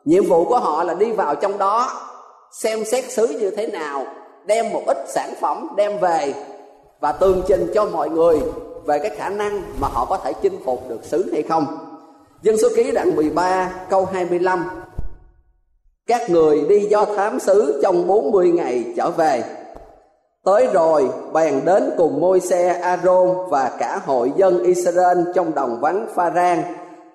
Nhiệm 0.05 0.25
vụ 0.25 0.45
của 0.45 0.59
họ 0.59 0.83
là 0.83 0.93
đi 0.93 1.11
vào 1.11 1.35
trong 1.35 1.57
đó, 1.57 1.91
xem 2.51 2.85
xét 2.85 3.11
xứ 3.11 3.27
như 3.27 3.49
thế 3.49 3.67
nào, 3.67 4.05
đem 4.45 4.69
một 4.69 4.83
ít 4.87 4.97
sản 5.07 5.33
phẩm 5.41 5.67
đem 5.77 5.99
về 5.99 6.33
và 6.99 7.11
tường 7.11 7.43
trình 7.47 7.71
cho 7.73 7.85
mọi 7.85 8.09
người 8.09 8.39
về 8.85 8.99
cái 8.99 9.09
khả 9.17 9.29
năng 9.29 9.61
mà 9.79 9.87
họ 9.87 10.05
có 10.05 10.17
thể 10.17 10.33
chinh 10.41 10.59
phục 10.65 10.89
được 10.89 10.99
xứ 11.03 11.29
hay 11.31 11.43
không. 11.43 11.65
Dân 12.41 12.57
số 12.57 12.67
ký 12.75 12.91
đoạn 12.91 13.15
13 13.15 13.71
câu 13.89 14.05
25 14.05 14.65
Các 16.07 16.29
người 16.29 16.61
đi 16.69 16.79
do 16.79 17.05
thám 17.05 17.39
xứ 17.39 17.79
trong 17.83 18.07
40 18.07 18.51
ngày 18.51 18.93
trở 18.97 19.09
về. 19.09 19.43
Tới 20.47 20.67
rồi, 20.73 21.09
bèn 21.33 21.65
đến 21.65 21.89
cùng 21.97 22.19
môi 22.19 22.39
xe 22.39 22.67
Aaron 22.67 23.49
và 23.49 23.71
cả 23.79 23.99
hội 24.05 24.31
dân 24.35 24.63
Israel 24.63 25.17
trong 25.35 25.55
đồng 25.55 25.79
vắng 25.81 26.07
Pha 26.15 26.31
Rang 26.31 26.63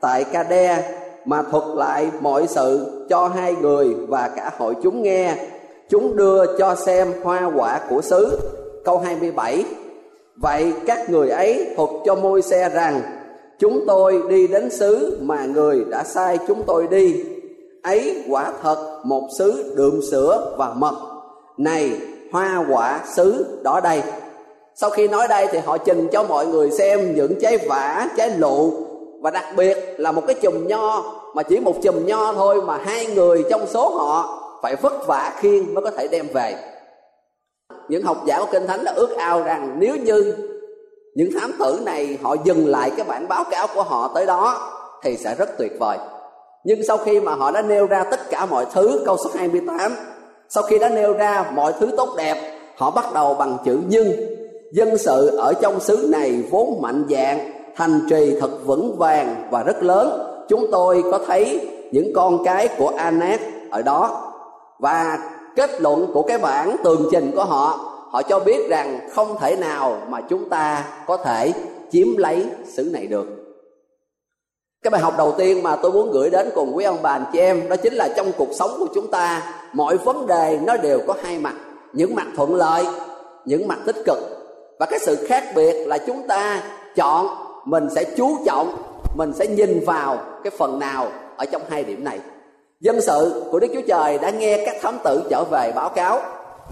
tại 0.01 0.25
Ca-đe 0.25 0.83
mà 1.25 1.43
thuật 1.43 1.65
lại 1.75 2.11
mọi 2.21 2.47
sự 2.47 2.87
cho 3.09 3.29
hai 3.29 3.55
người 3.55 3.95
và 4.09 4.31
cả 4.37 4.51
hội 4.59 4.75
chúng 4.83 5.03
nghe. 5.03 5.37
Chúng 5.89 6.17
đưa 6.17 6.59
cho 6.59 6.75
xem 6.75 7.13
hoa 7.23 7.51
quả 7.57 7.81
của 7.91 8.03
xứ. 8.03 8.39
Câu 8.85 8.99
27 8.99 9.65
Vậy 10.37 10.73
các 10.87 11.11
người 11.11 11.29
ấy 11.31 11.75
thuật 11.77 11.91
cho 12.05 12.15
môi 12.15 12.43
xe 12.43 12.69
rằng, 12.69 13.01
Chúng 13.59 13.85
tôi 13.87 14.23
đi 14.29 14.47
đến 14.47 14.71
xứ 14.71 15.19
mà 15.21 15.45
người 15.45 15.85
đã 15.91 16.05
sai 16.05 16.39
chúng 16.49 16.63
tôi 16.67 16.87
đi 16.91 17.25
Ấy 17.83 18.25
quả 18.31 18.53
thật 18.63 19.01
một 19.05 19.29
xứ 19.39 19.75
đượm 19.77 20.01
sữa 20.11 20.55
và 20.59 20.75
mật 20.77 20.95
Này 21.57 21.93
hoa 22.33 22.65
quả 22.71 23.01
xứ 23.17 23.61
đỏ 23.63 23.81
đây 23.81 24.03
Sau 24.75 24.91
khi 24.91 25.09
nói 25.09 25.29
đây 25.29 25.47
thì 25.53 25.59
họ 25.59 25.79
trình 25.79 26.09
cho 26.13 26.23
mọi 26.23 26.47
người 26.47 26.71
xem 26.71 27.15
những 27.15 27.41
trái 27.41 27.59
vả, 27.59 28.09
trái 28.17 28.31
lụ 28.31 28.73
Và 29.21 29.31
đặc 29.31 29.45
biệt 29.57 29.95
là 29.99 30.13
một 30.13 30.23
cái 30.27 30.37
chùm 30.43 30.67
nho 30.67 31.03
Mà 31.35 31.43
chỉ 31.43 31.61
một 31.61 31.75
chùm 31.83 32.07
nho 32.07 32.33
thôi 32.33 32.63
mà 32.63 32.79
hai 32.79 33.07
người 33.07 33.45
trong 33.51 33.67
số 33.67 33.89
họ 33.89 34.39
Phải 34.63 34.77
vất 34.77 35.07
vả 35.07 35.33
khiêng 35.37 35.75
mới 35.75 35.85
có 35.85 35.91
thể 35.91 36.09
đem 36.09 36.27
về. 36.35 36.55
Những 37.89 38.03
học 38.03 38.17
giả 38.27 38.39
của 38.39 38.47
kinh 38.53 38.67
thánh 38.67 38.85
đã 38.85 38.93
ước 38.93 39.17
ao 39.17 39.43
rằng 39.43 39.77
nếu 39.79 39.97
như 39.97 40.35
những 41.15 41.31
thám 41.41 41.53
tử 41.59 41.81
này 41.85 42.19
họ 42.23 42.37
dừng 42.45 42.67
lại 42.67 42.91
cái 42.97 43.07
bản 43.09 43.29
báo 43.29 43.45
cáo 43.51 43.67
của 43.75 43.83
họ 43.83 44.11
tới 44.15 44.27
đó 44.27 44.73
thì 45.03 45.17
sẽ 45.17 45.35
rất 45.35 45.59
tuyệt 45.59 45.73
vời. 45.81 45.99
Nhưng 46.65 46.85
sau 46.85 46.97
khi 46.97 47.21
mà 47.21 47.35
họ 47.35 47.51
đã 47.51 47.63
nêu 47.63 47.87
ra 47.87 48.05
tất 48.11 48.31
cả 48.31 48.47
mọi 48.47 48.67
thứ 48.73 49.03
câu 49.07 49.17
số 49.17 49.31
28 49.35 49.97
sau 50.55 50.63
khi 50.63 50.79
đã 50.79 50.89
nêu 50.89 51.13
ra 51.13 51.51
mọi 51.55 51.73
thứ 51.81 51.91
tốt 51.97 52.15
đẹp, 52.17 52.59
họ 52.77 52.91
bắt 52.91 53.13
đầu 53.15 53.35
bằng 53.35 53.57
chữ 53.65 53.79
nhưng 53.89 54.13
dân 54.73 54.99
sự 54.99 55.37
ở 55.37 55.53
trong 55.63 55.81
xứ 55.81 56.09
này 56.13 56.43
vốn 56.51 56.83
mạnh 56.83 57.05
dạng, 57.11 57.51
thành 57.77 58.01
trì 58.11 58.41
thật 58.41 58.51
vững 58.65 58.97
vàng 58.99 59.49
và 59.51 59.63
rất 59.63 59.83
lớn. 59.83 60.35
Chúng 60.49 60.67
tôi 60.73 61.05
có 61.13 61.21
thấy 61.27 61.69
những 61.93 62.13
con 62.15 62.45
cái 62.45 62.69
của 62.79 62.93
Anak 62.97 63.41
ở 63.71 63.83
đó. 63.83 64.33
Và 64.79 65.19
kết 65.57 65.81
luận 65.81 66.07
của 66.15 66.23
cái 66.23 66.39
bản 66.39 66.77
tường 66.85 67.09
trình 67.13 67.31
của 67.35 67.45
họ 67.45 67.81
họ 68.11 68.23
cho 68.23 68.41
biết 68.41 68.69
rằng 68.71 69.09
không 69.13 69.37
thể 69.41 69.57
nào 69.57 69.97
mà 70.09 70.21
chúng 70.21 70.49
ta 70.49 70.85
có 71.07 71.17
thể 71.17 71.53
chiếm 71.93 72.17
lấy 72.17 72.47
xứ 72.73 72.91
này 72.93 73.07
được 73.07 73.42
cái 74.83 74.91
bài 74.91 75.01
học 75.01 75.15
đầu 75.19 75.35
tiên 75.39 75.63
mà 75.63 75.77
tôi 75.77 75.93
muốn 75.93 76.11
gửi 76.11 76.31
đến 76.31 76.51
cùng 76.55 76.77
quý 76.77 76.85
ông 76.85 76.99
bà 77.03 77.11
anh 77.11 77.25
chị 77.33 77.39
em, 77.39 77.69
đó 77.69 77.77
chính 77.77 77.95
là 77.95 78.09
trong 78.17 78.33
cuộc 78.39 78.49
sống 78.53 78.71
của 78.79 78.87
chúng 78.95 79.11
ta, 79.11 79.43
mọi 79.73 79.97
vấn 79.97 80.27
đề 80.27 80.59
nó 80.63 80.77
đều 80.77 81.01
có 81.07 81.15
hai 81.23 81.39
mặt. 81.39 81.55
Những 81.93 82.15
mặt 82.15 82.27
thuận 82.37 82.55
lợi, 82.55 82.85
những 83.45 83.69
mặt 83.69 83.79
tích 83.87 83.97
cực. 84.07 84.19
Và 84.79 84.87
cái 84.87 84.99
sự 84.99 85.27
khác 85.29 85.45
biệt 85.55 85.87
là 85.87 85.99
chúng 85.99 86.29
ta 86.29 86.63
chọn, 86.97 87.27
mình 87.65 87.89
sẽ 87.95 88.05
chú 88.17 88.37
trọng, 88.47 88.83
mình 89.17 89.33
sẽ 89.33 89.47
nhìn 89.47 89.85
vào 89.87 90.19
cái 90.45 90.51
phần 90.59 90.79
nào 90.79 91.09
ở 91.37 91.45
trong 91.45 91.63
hai 91.69 91.85
điểm 91.85 92.05
này. 92.05 92.19
Dân 92.81 93.01
sự 93.01 93.43
của 93.51 93.59
đức 93.61 93.69
chúa 93.75 93.83
trời 93.89 94.19
đã 94.19 94.31
nghe 94.31 94.63
các 94.67 94.77
thám 94.83 94.99
tử 95.05 95.23
trở 95.31 95.45
về 95.51 95.73
báo 95.77 95.89
cáo. 95.89 96.21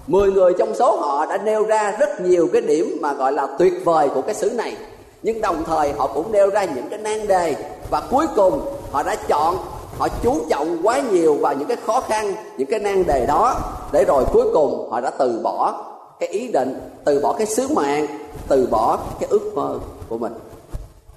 Mười 0.07 0.33
người 0.33 0.53
trong 0.59 0.75
số 0.75 0.97
họ 0.97 1.27
đã 1.27 1.39
nêu 1.45 1.65
ra 1.65 1.97
rất 2.01 2.21
nhiều 2.21 2.49
cái 2.53 2.63
điểm 2.63 2.99
mà 3.01 3.13
gọi 3.13 3.33
là 3.33 3.47
tuyệt 3.59 3.73
vời 3.85 4.09
của 4.15 4.23
cái 4.23 4.35
xứ 4.35 4.51
này. 4.51 4.77
Nhưng 5.23 5.41
đồng 5.41 5.65
thời 5.65 5.93
họ 5.93 6.07
cũng 6.07 6.33
nêu 6.33 6.51
ra 6.51 6.65
những 6.65 6.89
cái 6.91 6.99
nan 6.99 7.27
đề 7.27 7.55
và 7.91 8.03
cuối 8.11 8.27
cùng, 8.37 8.61
họ 8.93 9.03
đã 9.03 9.17
chọn, 9.29 9.57
họ 9.99 10.09
chú 10.23 10.41
trọng 10.49 10.79
quá 10.83 11.03
nhiều 11.13 11.35
vào 11.35 11.55
những 11.55 11.69
cái 11.69 11.77
khó 11.87 12.01
khăn, 12.01 12.35
những 12.57 12.69
cái 12.71 12.81
nan 12.81 13.05
đề 13.07 13.27
đó. 13.27 13.61
Để 13.93 14.05
rồi 14.05 14.25
cuối 14.33 14.47
cùng, 14.53 14.91
họ 14.91 15.01
đã 15.01 15.11
từ 15.11 15.41
bỏ 15.43 15.85
cái 16.21 16.29
ý 16.29 16.49
định, 16.49 16.81
từ 17.05 17.21
bỏ 17.21 17.33
cái 17.33 17.47
sứ 17.47 17.69
mạng, 17.69 18.07
từ 18.49 18.69
bỏ 18.71 18.99
cái 19.21 19.29
ước 19.31 19.53
mơ 19.55 19.79
của 20.09 20.19
mình. 20.19 20.33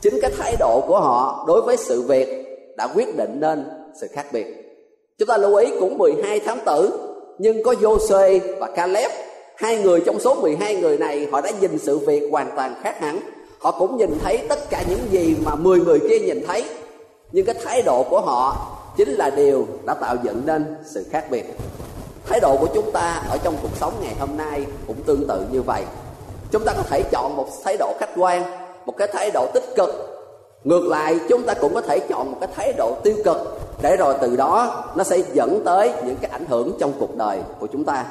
Chính 0.01 0.19
cái 0.21 0.31
thái 0.37 0.55
độ 0.59 0.81
của 0.87 0.99
họ 0.99 1.43
đối 1.47 1.61
với 1.61 1.77
sự 1.77 2.01
việc 2.01 2.27
đã 2.77 2.87
quyết 2.95 3.17
định 3.17 3.39
nên 3.39 3.69
sự 4.01 4.07
khác 4.11 4.25
biệt. 4.31 4.47
Chúng 5.17 5.27
ta 5.27 5.37
lưu 5.37 5.55
ý 5.55 5.67
cũng 5.79 5.97
12 5.97 6.39
thám 6.39 6.59
tử, 6.65 6.99
Nhưng 7.37 7.63
có 7.63 7.71
Jose 7.71 8.39
và 8.59 8.67
Caleb, 8.75 9.11
Hai 9.55 9.77
người 9.77 10.01
trong 10.05 10.19
số 10.19 10.35
12 10.35 10.75
người 10.75 10.97
này, 10.97 11.27
Họ 11.31 11.41
đã 11.41 11.51
nhìn 11.61 11.77
sự 11.77 11.97
việc 11.97 12.29
hoàn 12.31 12.51
toàn 12.55 12.75
khác 12.83 12.99
hẳn. 12.99 13.19
Họ 13.63 13.71
cũng 13.71 13.97
nhìn 13.97 14.19
thấy 14.23 14.45
tất 14.49 14.69
cả 14.69 14.83
những 14.89 15.11
gì 15.11 15.35
mà 15.45 15.55
10 15.55 15.79
người 15.79 15.99
kia 15.99 16.19
nhìn 16.19 16.43
thấy. 16.47 16.65
Nhưng 17.31 17.45
cái 17.45 17.55
thái 17.63 17.81
độ 17.81 18.03
của 18.03 18.21
họ 18.21 18.69
Chính 18.97 19.09
là 19.09 19.29
điều 19.29 19.67
đã 19.85 19.93
tạo 19.93 20.15
dựng 20.23 20.41
nên 20.45 20.75
sự 20.85 21.05
khác 21.11 21.25
biệt. 21.29 21.57
Thái 22.25 22.39
độ 22.39 22.57
của 22.57 22.67
chúng 22.73 22.91
ta 22.91 23.23
ở 23.29 23.37
trong 23.43 23.57
cuộc 23.61 23.77
sống 23.79 23.93
ngày 24.01 24.15
hôm 24.19 24.37
nay 24.37 24.65
Cũng 24.87 25.03
tương 25.05 25.27
tự 25.27 25.45
như 25.51 25.61
vậy. 25.61 25.83
Chúng 26.51 26.65
ta 26.65 26.73
có 26.77 26.83
thể 26.83 27.03
chọn 27.11 27.35
một 27.35 27.47
thái 27.63 27.77
độ 27.77 27.93
khách 27.99 28.09
quan, 28.15 28.43
Một 28.85 28.97
cái 28.97 29.07
thái 29.07 29.31
độ 29.31 29.47
tích 29.53 29.65
cực. 29.75 29.89
Ngược 30.63 30.83
lại, 30.83 31.19
chúng 31.29 31.43
ta 31.43 31.53
cũng 31.53 31.73
có 31.73 31.81
thể 31.81 31.99
chọn 31.99 32.31
một 32.31 32.37
cái 32.39 32.49
thái 32.55 32.73
độ 32.73 32.95
tiêu 33.03 33.15
cực 33.25 33.37
để 33.81 33.95
rồi 33.97 34.15
từ 34.21 34.35
đó 34.35 34.83
nó 34.95 35.03
sẽ 35.03 35.17
dẫn 35.33 35.61
tới 35.65 35.93
những 36.05 36.15
cái 36.21 36.31
ảnh 36.31 36.45
hưởng 36.45 36.77
trong 36.79 36.93
cuộc 36.99 37.15
đời 37.17 37.39
của 37.59 37.67
chúng 37.67 37.85
ta. 37.85 38.05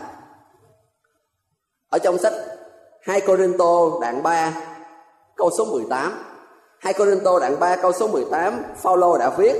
Ở 1.89 1.99
trong 1.99 2.19
sách 2.19 2.33
2 3.03 3.21
Corinto 3.21 3.91
đoạn 4.01 4.23
3 4.23 4.72
câu 5.37 5.51
số 5.59 5.65
18 5.65 6.13
hai 6.79 6.93
Corinto 6.93 7.39
đoạn 7.39 7.61
3 7.61 7.77
câu 7.77 7.93
số 7.93 8.09
18 8.09 8.63
Phaolô 8.83 9.19
đã 9.19 9.31
viết, 9.39 9.55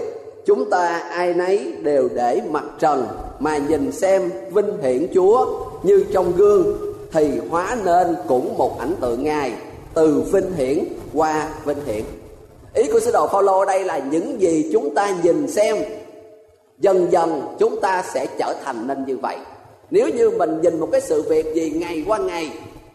Chúng 0.47 0.71
ta 0.71 0.87
ai 1.11 1.35
nấy 1.35 1.73
đều 1.83 2.09
để 2.15 2.41
mặt 2.51 2.65
trần 2.79 3.07
mà 3.39 3.57
nhìn 3.57 3.93
xem 3.93 4.31
vinh 4.51 4.83
hiển 4.83 5.07
Chúa. 5.15 5.47
Như 5.83 6.05
trong 6.13 6.33
gương, 6.37 6.77
thì 7.13 7.39
hóa 7.51 7.77
nên 7.85 8.17
cũng 8.29 8.59
một 8.59 8.79
ảnh 8.81 8.95
tượng 9.01 9.25
Ngài, 9.25 9.53
từ 9.95 10.23
vinh 10.33 10.53
hiển 10.53 10.85
qua 11.15 11.49
vinh 11.65 11.85
hiển. 11.87 12.03
Ý 12.75 12.89
của 12.93 13.01
sứ 13.01 13.13
đồ 13.13 13.27
Phaolô 13.27 13.65
đây 13.65 13.85
là 13.85 13.99
những 13.99 14.41
gì 14.41 14.71
chúng 14.73 14.95
ta 14.95 15.15
nhìn 15.23 15.51
xem. 15.51 15.77
Dần 16.79 17.13
dần 17.13 17.43
chúng 17.59 17.81
ta 17.81 18.05
sẽ 18.15 18.27
trở 18.39 18.55
thành 18.65 18.87
nên 18.87 19.05
như 19.05 19.17
vậy. 19.17 19.37
Nếu 19.91 20.09
như 20.09 20.31
mình 20.31 20.61
nhìn 20.61 20.81
một 20.81 20.89
cái 20.93 21.01
sự 21.01 21.23
việc 21.23 21.55
gì 21.55 21.71
ngày 21.71 22.05
qua 22.07 22.19
ngày 22.19 22.51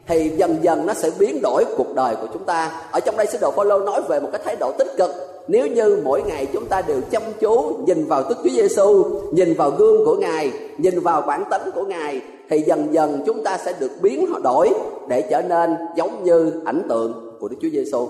thì 0.07 0.31
dần 0.37 0.57
dần 0.61 0.85
nó 0.85 0.93
sẽ 0.93 1.09
biến 1.19 1.41
đổi 1.41 1.65
cuộc 1.77 1.95
đời 1.95 2.15
của 2.15 2.27
chúng 2.33 2.43
ta. 2.43 2.81
Ở 2.91 2.99
trong 2.99 3.17
đây 3.17 3.27
sứ 3.27 3.37
đồ 3.41 3.51
Phaolô 3.51 3.79
nói 3.79 4.01
về 4.09 4.19
một 4.19 4.29
cái 4.31 4.41
thái 4.45 4.55
độ 4.59 4.71
tích 4.77 4.87
cực. 4.97 5.11
Nếu 5.47 5.67
như 5.67 6.01
mỗi 6.03 6.21
ngày 6.21 6.47
chúng 6.53 6.65
ta 6.65 6.81
đều 6.81 7.01
chăm 7.11 7.23
chú 7.39 7.75
nhìn 7.85 8.05
vào 8.05 8.23
Đức 8.29 8.35
Chúa 8.43 8.49
Giêsu, 8.49 9.03
nhìn 9.31 9.53
vào 9.53 9.71
gương 9.71 10.05
của 10.05 10.15
Ngài, 10.15 10.51
nhìn 10.77 10.99
vào 10.99 11.21
bản 11.21 11.43
tính 11.49 11.61
của 11.75 11.83
Ngài 11.83 12.21
thì 12.49 12.61
dần 12.61 12.87
dần 12.91 13.23
chúng 13.25 13.43
ta 13.43 13.57
sẽ 13.57 13.73
được 13.79 13.91
biến 14.01 14.25
đổi 14.43 14.73
để 15.07 15.21
trở 15.21 15.41
nên 15.41 15.75
giống 15.95 16.23
như 16.23 16.61
ảnh 16.65 16.81
tượng 16.89 17.37
của 17.39 17.47
Đức 17.47 17.57
Chúa 17.61 17.69
Giêsu. 17.71 18.07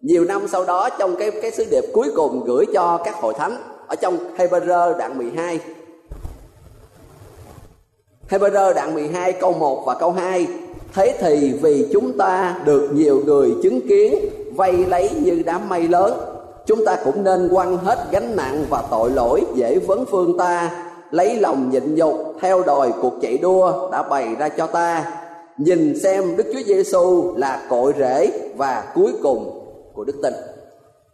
Nhiều 0.00 0.24
năm 0.24 0.48
sau 0.48 0.64
đó 0.64 0.88
trong 0.98 1.16
cái 1.16 1.30
cái 1.30 1.50
sứ 1.50 1.64
điệp 1.70 1.84
cuối 1.92 2.10
cùng 2.16 2.44
gửi 2.44 2.64
cho 2.74 3.00
các 3.04 3.14
hội 3.14 3.34
thánh 3.34 3.56
ở 3.86 3.96
trong 3.96 4.18
Hebrew 4.36 4.98
đoạn 4.98 5.18
12 5.18 5.60
Hebrew 8.28 8.74
đoạn 8.74 8.94
12 8.94 9.32
câu 9.32 9.52
1 9.52 9.82
và 9.86 9.94
câu 9.94 10.12
2 10.12 10.46
Thế 10.94 11.16
thì 11.20 11.52
vì 11.62 11.88
chúng 11.92 12.18
ta 12.18 12.56
được 12.64 12.88
nhiều 12.92 13.22
người 13.26 13.54
chứng 13.62 13.88
kiến 13.88 14.14
vây 14.54 14.72
lấy 14.72 15.10
như 15.10 15.42
đám 15.46 15.68
mây 15.68 15.88
lớn, 15.88 16.34
Chúng 16.66 16.84
ta 16.84 16.96
cũng 17.04 17.24
nên 17.24 17.48
quăng 17.48 17.76
hết 17.76 17.98
gánh 18.10 18.36
nặng 18.36 18.64
và 18.70 18.82
tội 18.90 19.10
lỗi 19.10 19.44
dễ 19.54 19.78
vấn 19.78 20.04
phương 20.10 20.38
ta, 20.38 20.70
Lấy 21.10 21.40
lòng 21.40 21.70
nhịn 21.70 21.94
nhục, 21.94 22.14
theo 22.40 22.62
đòi 22.62 22.92
cuộc 23.02 23.14
chạy 23.22 23.38
đua 23.38 23.90
đã 23.92 24.02
bày 24.02 24.34
ra 24.38 24.48
cho 24.48 24.66
ta. 24.66 25.12
Nhìn 25.58 26.00
xem 26.00 26.36
Đức 26.36 26.46
Chúa 26.52 26.62
Giêsu 26.66 27.34
là 27.36 27.66
cội 27.70 27.92
rễ 27.98 28.30
và 28.56 28.92
cuối 28.94 29.12
cùng 29.22 29.60
của 29.94 30.04
đức 30.04 30.16
tin. 30.22 30.34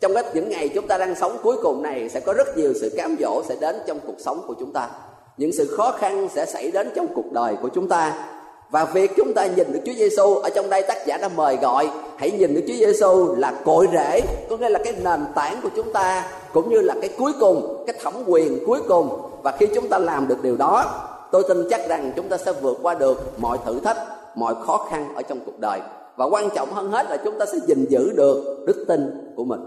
Trong 0.00 0.14
các 0.14 0.26
những 0.34 0.48
ngày 0.48 0.68
chúng 0.68 0.86
ta 0.86 0.98
đang 0.98 1.14
sống 1.14 1.36
cuối 1.42 1.56
cùng 1.62 1.82
này, 1.82 2.08
sẽ 2.08 2.20
có 2.20 2.32
rất 2.32 2.56
nhiều 2.56 2.72
sự 2.80 2.90
cám 2.96 3.16
dỗ 3.20 3.42
sẽ 3.48 3.56
đến 3.60 3.76
trong 3.86 4.00
cuộc 4.06 4.16
sống 4.18 4.44
của 4.46 4.54
chúng 4.60 4.72
ta. 4.72 4.90
Những 5.36 5.52
sự 5.52 5.76
khó 5.76 5.92
khăn 5.92 6.28
sẽ 6.34 6.46
xảy 6.46 6.70
đến 6.70 6.88
trong 6.94 7.06
cuộc 7.14 7.32
đời 7.32 7.56
của 7.62 7.68
chúng 7.68 7.88
ta 7.88 8.28
và 8.70 8.84
việc 8.84 9.10
chúng 9.16 9.34
ta 9.34 9.46
nhìn 9.46 9.72
được 9.72 9.80
Chúa 9.86 9.92
Giêsu 9.92 10.34
ở 10.34 10.50
trong 10.50 10.70
đây, 10.70 10.82
tác 10.82 11.06
giả 11.06 11.16
đã 11.16 11.28
mời 11.28 11.56
gọi, 11.56 11.90
hãy 12.16 12.30
nhìn 12.30 12.54
được 12.54 12.60
Chúa 12.68 12.74
Giêsu 12.74 13.34
là 13.34 13.52
cội 13.64 13.88
rễ, 13.92 14.20
có 14.50 14.56
nghĩa 14.56 14.68
là 14.68 14.80
cái 14.84 14.92
nền 15.02 15.20
tảng 15.34 15.60
của 15.62 15.68
chúng 15.76 15.92
ta, 15.92 16.28
cũng 16.52 16.70
như 16.70 16.80
là 16.80 16.94
cái 17.00 17.10
cuối 17.18 17.32
cùng, 17.40 17.84
cái 17.86 17.96
thẩm 18.02 18.14
quyền 18.26 18.66
cuối 18.66 18.80
cùng. 18.88 19.20
Và 19.42 19.52
khi 19.58 19.66
chúng 19.74 19.88
ta 19.88 19.98
làm 19.98 20.28
được 20.28 20.42
điều 20.42 20.56
đó, 20.56 20.84
tôi 21.32 21.42
tin 21.48 21.66
chắc 21.70 21.88
rằng 21.88 22.12
chúng 22.16 22.28
ta 22.28 22.36
sẽ 22.36 22.52
vượt 22.52 22.78
qua 22.82 22.94
được 22.94 23.40
mọi 23.40 23.58
thử 23.64 23.80
thách, 23.80 23.98
mọi 24.34 24.54
khó 24.66 24.86
khăn 24.90 25.14
ở 25.14 25.22
trong 25.22 25.40
cuộc 25.46 25.58
đời. 25.58 25.80
Và 26.16 26.24
quan 26.24 26.48
trọng 26.54 26.72
hơn 26.72 26.90
hết 26.90 27.06
là 27.10 27.16
chúng 27.24 27.38
ta 27.38 27.46
sẽ 27.46 27.58
gìn 27.66 27.86
giữ 27.88 28.12
được 28.16 28.64
đức 28.66 28.84
tin 28.88 29.32
của 29.36 29.44
mình. 29.44 29.60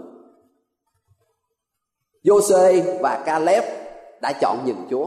Jose 2.24 2.82
và 3.00 3.22
Caleb 3.26 3.64
đã 4.22 4.32
chọn 4.40 4.58
nhìn 4.64 4.76
Chúa 4.90 5.06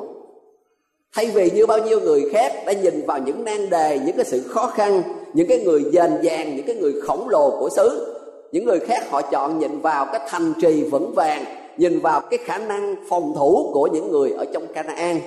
thay 1.16 1.28
vì 1.28 1.52
như 1.52 1.66
bao 1.66 1.80
nhiêu 1.80 2.00
người 2.00 2.30
khác 2.32 2.54
đã 2.66 2.74
nhìn 2.74 3.06
vào 3.06 3.20
những 3.20 3.44
nan 3.44 3.70
đề, 3.70 4.00
những 4.06 4.16
cái 4.16 4.26
sự 4.26 4.42
khó 4.48 4.68
khăn, 4.68 5.02
những 5.34 5.48
cái 5.48 5.60
người 5.60 5.84
dền 5.94 6.12
dàng, 6.22 6.56
những 6.56 6.66
cái 6.66 6.76
người 6.76 6.94
khổng 7.02 7.30
lồ 7.30 7.50
của 7.60 7.70
xứ, 7.70 8.16
những 8.52 8.66
người 8.66 8.80
khác 8.80 9.12
họ 9.12 9.22
chọn 9.22 9.60
nhìn 9.60 9.80
vào 9.80 10.06
cái 10.06 10.22
thành 10.30 10.54
trì 10.62 10.84
vững 10.84 11.14
vàng, 11.16 11.46
nhìn 11.78 12.00
vào 12.00 12.22
cái 12.22 12.40
khả 12.46 12.58
năng 12.58 12.96
phòng 13.10 13.34
thủ 13.36 13.70
của 13.74 13.88
những 13.88 14.12
người 14.12 14.32
ở 14.32 14.46
trong 14.54 14.68
Canaan. 14.74 15.20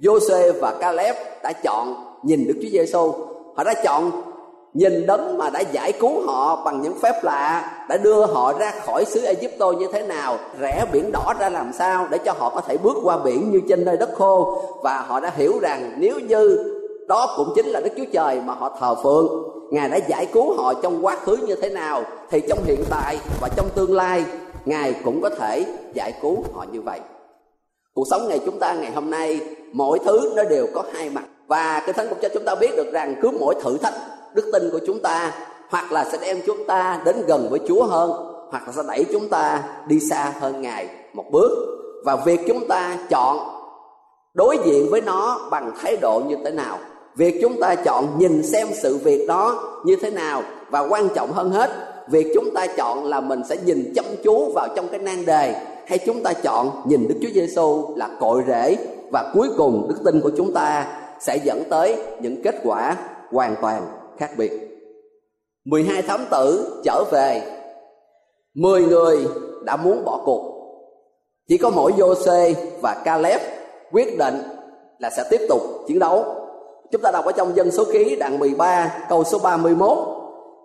Jose 0.00 0.52
và 0.60 0.74
Caleb 0.80 1.16
đã 1.42 1.52
chọn 1.52 1.94
nhìn 2.22 2.46
Đức 2.46 2.54
Chúa 2.62 2.68
Giêsu 2.72 3.12
họ 3.58 3.64
đã 3.64 3.74
chọn 3.84 4.10
nhìn 4.74 5.06
đấng 5.06 5.38
mà 5.38 5.50
đã 5.50 5.60
giải 5.60 5.92
cứu 5.92 6.26
họ 6.26 6.62
bằng 6.64 6.82
những 6.82 6.98
phép 7.02 7.24
lạ, 7.24 7.70
đã 7.88 7.96
đưa 7.96 8.26
họ 8.26 8.52
ra 8.58 8.72
khỏi 8.86 9.04
xứ 9.04 9.20
Egypto 9.20 9.70
như 9.70 9.86
thế 9.92 10.02
nào, 10.02 10.36
rẽ 10.60 10.86
biển 10.92 11.12
đỏ 11.12 11.34
ra 11.38 11.48
làm 11.48 11.72
sao 11.72 12.06
để 12.10 12.18
cho 12.18 12.32
họ 12.38 12.50
có 12.54 12.60
thể 12.60 12.76
bước 12.76 12.96
qua 13.02 13.18
biển 13.18 13.50
như 13.50 13.60
trên 13.68 13.84
nơi 13.84 13.96
đất 13.96 14.10
khô. 14.14 14.62
Và 14.82 15.04
họ 15.08 15.20
đã 15.20 15.32
hiểu 15.36 15.58
rằng 15.62 15.92
nếu 15.98 16.20
như 16.20 16.74
đó 17.08 17.34
cũng 17.36 17.52
chính 17.54 17.66
là 17.66 17.80
Đức 17.80 17.90
Chúa 17.96 18.04
Trời 18.12 18.40
mà 18.40 18.54
họ 18.54 18.76
thờ 18.80 18.94
phượng, 19.02 19.28
Ngài 19.70 19.88
đã 19.88 19.96
giải 19.96 20.26
cứu 20.26 20.56
họ 20.56 20.74
trong 20.74 21.06
quá 21.06 21.16
khứ 21.16 21.36
như 21.36 21.54
thế 21.54 21.68
nào, 21.68 22.02
thì 22.30 22.40
trong 22.48 22.58
hiện 22.64 22.84
tại 22.90 23.18
và 23.40 23.48
trong 23.56 23.68
tương 23.74 23.94
lai, 23.94 24.24
Ngài 24.64 24.94
cũng 25.04 25.20
có 25.22 25.30
thể 25.30 25.64
giải 25.94 26.12
cứu 26.22 26.36
họ 26.54 26.64
như 26.72 26.80
vậy. 26.80 27.00
Cuộc 27.94 28.04
sống 28.10 28.28
ngày 28.28 28.40
chúng 28.46 28.58
ta 28.58 28.72
ngày 28.72 28.92
hôm 28.94 29.10
nay 29.10 29.40
mọi 29.72 29.98
thứ 30.04 30.32
nó 30.36 30.44
đều 30.44 30.66
có 30.74 30.82
hai 30.92 31.10
mặt. 31.10 31.24
Và 31.46 31.82
cái 31.86 31.92
thánh 31.92 32.08
cũng 32.08 32.18
cho 32.22 32.28
chúng 32.34 32.44
ta 32.44 32.54
biết 32.54 32.76
được 32.76 32.92
rằng 32.92 33.14
cứ 33.22 33.30
mỗi 33.40 33.54
thử 33.62 33.78
thách 33.78 33.94
đức 34.34 34.50
tin 34.52 34.70
của 34.72 34.80
chúng 34.86 35.02
ta, 35.02 35.32
hoặc 35.68 35.92
là 35.92 36.04
sẽ 36.04 36.18
đem 36.20 36.40
chúng 36.46 36.66
ta 36.66 37.00
đến 37.04 37.16
gần 37.26 37.48
với 37.50 37.60
Chúa 37.68 37.84
hơn, 37.84 38.10
hoặc 38.50 38.62
là 38.66 38.72
sẽ 38.72 38.82
đẩy 38.88 39.04
chúng 39.12 39.28
ta 39.28 39.62
đi 39.86 40.00
xa 40.00 40.32
hơn 40.40 40.62
Ngài 40.62 40.88
một 41.12 41.24
bước. 41.30 41.50
Và 42.04 42.16
việc 42.16 42.40
chúng 42.48 42.68
ta 42.68 42.96
chọn 43.10 43.38
đối 44.34 44.58
diện 44.64 44.90
với 44.90 45.00
nó 45.00 45.48
bằng 45.50 45.72
thái 45.82 45.96
độ 45.96 46.22
như 46.28 46.36
thế 46.44 46.50
nào, 46.50 46.78
việc 47.16 47.38
chúng 47.42 47.60
ta 47.60 47.74
chọn 47.74 48.18
nhìn 48.18 48.42
xem 48.42 48.68
sự 48.82 48.96
việc 48.96 49.26
đó 49.28 49.64
như 49.84 49.96
thế 49.96 50.10
nào, 50.10 50.42
và 50.70 50.80
quan 50.80 51.08
trọng 51.14 51.32
hơn 51.32 51.50
hết, 51.50 51.70
việc 52.08 52.26
chúng 52.34 52.54
ta 52.54 52.66
chọn 52.66 53.04
là 53.04 53.20
mình 53.20 53.42
sẽ 53.48 53.56
nhìn 53.64 53.92
chăm 53.94 54.04
chú 54.24 54.52
vào 54.54 54.68
trong 54.76 54.88
cái 54.88 55.00
nan 55.00 55.24
đề, 55.24 55.66
hay 55.86 55.98
chúng 55.98 56.22
ta 56.22 56.32
chọn 56.32 56.82
nhìn 56.84 57.08
Đức 57.08 57.14
Chúa 57.22 57.30
Giêsu 57.34 57.94
là 57.96 58.08
cội 58.20 58.42
rễ, 58.46 58.76
và 59.12 59.30
cuối 59.34 59.48
cùng 59.56 59.86
đức 59.88 59.96
tin 60.04 60.20
của 60.20 60.30
chúng 60.36 60.52
ta 60.52 60.86
sẽ 61.20 61.36
dẫn 61.44 61.62
tới 61.70 61.96
những 62.20 62.42
kết 62.42 62.54
quả 62.64 62.96
hoàn 63.32 63.54
toàn 63.62 63.86
khác 64.18 64.30
biệt. 64.36 64.52
12 65.64 66.02
thám 66.02 66.24
tử 66.30 66.80
trở 66.84 67.04
về. 67.10 67.42
10 68.54 68.82
người 68.82 69.26
đã 69.64 69.76
muốn 69.76 70.04
bỏ 70.04 70.20
cuộc. 70.24 70.54
Chỉ 71.48 71.58
có 71.58 71.70
mỗi 71.70 71.92
Jose 71.92 72.54
và 72.82 73.02
Caleb 73.04 73.40
quyết 73.92 74.18
định 74.18 74.34
là 74.98 75.10
sẽ 75.10 75.24
tiếp 75.30 75.40
tục 75.48 75.62
chiến 75.88 75.98
đấu. 75.98 76.24
Chúng 76.90 77.02
ta 77.02 77.10
đọc 77.10 77.24
ở 77.24 77.32
trong 77.32 77.56
dân 77.56 77.70
số 77.70 77.84
ký 77.92 78.16
đoạn 78.16 78.38
13 78.38 79.06
câu 79.08 79.24
số 79.24 79.38
31 79.38 79.98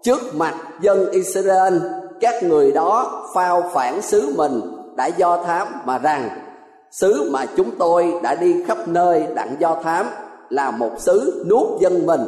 trước 0.03 0.19
mặt 0.35 0.53
dân 0.81 1.11
Israel, 1.11 1.77
các 2.19 2.43
người 2.43 2.71
đó 2.71 3.23
phao 3.35 3.63
phản 3.73 4.01
xứ 4.01 4.33
mình 4.37 4.61
đã 4.95 5.07
do 5.07 5.43
thám 5.43 5.67
mà 5.85 5.97
rằng, 5.97 6.29
xứ 6.91 7.29
mà 7.33 7.45
chúng 7.57 7.71
tôi 7.79 8.13
đã 8.23 8.35
đi 8.35 8.63
khắp 8.67 8.87
nơi 8.87 9.27
đặng 9.35 9.55
do 9.59 9.75
thám 9.83 10.05
là 10.49 10.71
một 10.71 10.91
xứ 10.97 11.45
nuốt 11.49 11.81
dân 11.81 12.05
mình 12.05 12.21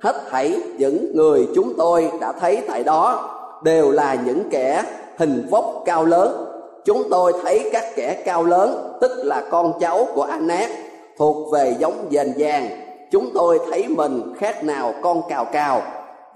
hết 0.00 0.22
thảy 0.30 0.62
những 0.78 1.16
người 1.16 1.48
chúng 1.54 1.72
tôi 1.78 2.10
đã 2.20 2.32
thấy 2.32 2.62
tại 2.68 2.82
đó 2.82 3.30
đều 3.62 3.90
là 3.90 4.14
những 4.14 4.42
kẻ 4.50 4.84
hình 5.16 5.46
vóc 5.50 5.82
cao 5.84 6.04
lớn. 6.04 6.46
Chúng 6.84 7.02
tôi 7.10 7.32
thấy 7.42 7.70
các 7.72 7.84
kẻ 7.96 8.22
cao 8.24 8.44
lớn, 8.44 8.98
tức 9.00 9.10
là 9.24 9.42
con 9.50 9.72
cháu 9.80 10.06
của 10.14 10.22
Anak 10.22 10.70
thuộc 11.18 11.52
về 11.52 11.76
giống 11.78 12.06
dền 12.10 12.32
vàng 12.38 12.68
chúng 13.10 13.30
tôi 13.34 13.60
thấy 13.70 13.88
mình 13.88 14.34
khác 14.38 14.64
nào 14.64 14.94
con 15.02 15.22
cào 15.28 15.44
cào, 15.44 15.82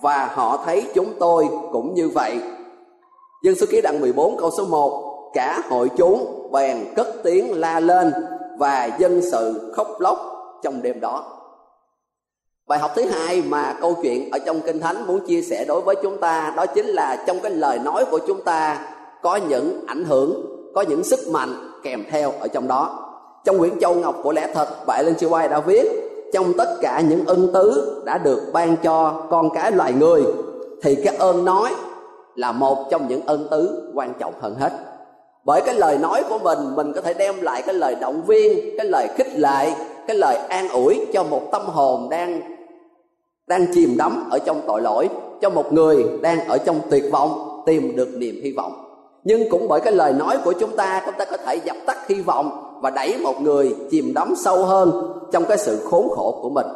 và 0.01 0.31
họ 0.35 0.63
thấy 0.67 0.85
chúng 0.95 1.13
tôi 1.19 1.49
cũng 1.73 1.95
như 1.95 2.09
vậy. 2.09 2.39
Dân 3.45 3.55
số 3.55 3.67
ký 3.71 3.81
đoạn 3.81 4.01
14 4.01 4.37
câu 4.37 4.51
số 4.59 4.65
1 4.65 5.31
Cả 5.35 5.63
hội 5.69 5.91
chúng 5.97 6.49
bèn 6.53 6.77
cất 6.97 7.07
tiếng 7.23 7.61
la 7.61 7.81
lên 7.81 8.13
Và 8.59 8.89
dân 8.99 9.21
sự 9.33 9.73
khóc 9.77 9.87
lóc 9.99 10.19
trong 10.63 10.83
đêm 10.83 11.01
đó. 11.01 11.34
Bài 12.69 12.79
học 12.79 12.91
thứ 12.95 13.03
hai 13.03 13.43
mà 13.49 13.77
câu 13.81 13.97
chuyện 14.03 14.31
ở 14.31 14.39
trong 14.39 14.61
Kinh 14.61 14.81
Thánh 14.81 15.07
muốn 15.07 15.27
chia 15.27 15.43
sẻ 15.43 15.65
đối 15.69 15.81
với 15.81 15.95
chúng 16.03 16.19
ta 16.19 16.53
Đó 16.57 16.67
chính 16.67 16.87
là 16.87 17.25
trong 17.27 17.41
cái 17.41 17.53
lời 17.53 17.79
nói 17.79 18.05
của 18.11 18.19
chúng 18.27 18.43
ta 18.43 18.79
Có 19.23 19.37
những 19.37 19.81
ảnh 19.87 20.05
hưởng, 20.05 20.47
có 20.75 20.81
những 20.83 21.05
sức 21.05 21.19
mạnh 21.31 21.71
kèm 21.83 22.05
theo 22.11 22.33
ở 22.41 22.49
trong 22.49 22.69
đó 22.69 23.09
Trong 23.45 23.59
quyển 23.59 23.81
Châu 23.81 23.95
Ngọc 23.95 24.17
của 24.23 24.33
Lẽ 24.33 24.53
Thật, 24.55 24.69
bà 24.87 25.03
Linh 25.03 25.15
G. 25.21 25.27
quay 25.31 25.49
đã 25.49 25.61
viết 25.61 25.85
Trong 26.33 26.53
tất 26.59 26.77
cả 26.81 27.01
những 27.01 27.25
ân 27.25 27.51
tứ 27.55 28.03
đã 28.05 28.19
được 28.19 28.41
ban 28.53 28.77
cho 28.77 29.27
con 29.31 29.51
cái 29.55 29.73
loài 29.73 29.93
người 29.93 30.23
Thì 30.83 30.95
cái 31.05 31.17
ơn 31.17 31.45
nói 31.45 31.71
là 32.35 32.53
một 32.53 32.91
trong 32.91 33.09
những 33.09 33.21
ân 33.27 33.49
tứ 33.51 33.91
quan 33.95 34.13
trọng 34.19 34.35
hơn 34.41 34.55
hết 34.55 34.73
bởi 35.47 35.61
cái 35.67 35.75
lời 35.75 35.99
nói 35.99 36.23
của 36.29 36.39
mình 36.39 36.59
mình 36.77 36.93
có 36.93 37.01
thể 37.01 37.15
đem 37.15 37.41
lại 37.41 37.63
cái 37.67 37.75
lời 37.75 37.97
động 38.01 38.23
viên 38.27 38.77
cái 38.79 38.87
lời 38.87 39.09
khích 39.17 39.39
lệ 39.39 39.73
cái 40.07 40.17
lời 40.17 40.37
an 40.37 40.69
ủi 40.69 41.07
cho 41.13 41.25
một 41.25 41.43
tâm 41.53 41.63
hồn 41.67 42.09
đang 42.11 42.54
đang 43.47 43.67
chìm 43.75 43.97
đắm 43.97 44.29
ở 44.31 44.39
trong 44.39 44.61
tội 44.67 44.83
lỗi 44.83 45.09
cho 45.41 45.51
một 45.51 45.73
người 45.73 46.05
đang 46.21 46.49
ở 46.49 46.59
trong 46.59 46.81
tuyệt 46.91 47.05
vọng 47.13 47.63
tìm 47.67 47.97
được 47.97 48.09
niềm 48.15 48.41
hy 48.45 48.53
vọng. 48.53 48.73
Nhưng 49.25 49.51
cũng 49.51 49.69
bởi 49.69 49.81
cái 49.81 49.93
lời 49.93 50.13
nói 50.13 50.39
của 50.45 50.53
chúng 50.53 50.77
ta 50.77 51.03
chúng 51.07 51.15
ta 51.19 51.25
có 51.25 51.37
thể 51.37 51.57
dập 51.65 51.77
tắt 51.87 52.09
hy 52.09 52.23
vọng 52.23 52.79
và 52.83 52.91
đẩy 52.91 53.19
một 53.23 53.41
người 53.41 53.75
chìm 53.91 54.13
đắm 54.15 54.35
sâu 54.37 54.65
hơn 54.65 55.13
trong 55.33 55.45
cái 55.45 55.59
sự 55.59 55.87
khốn 55.91 56.09
khổ 56.17 56.39
của 56.43 56.51
mình. 56.51 56.67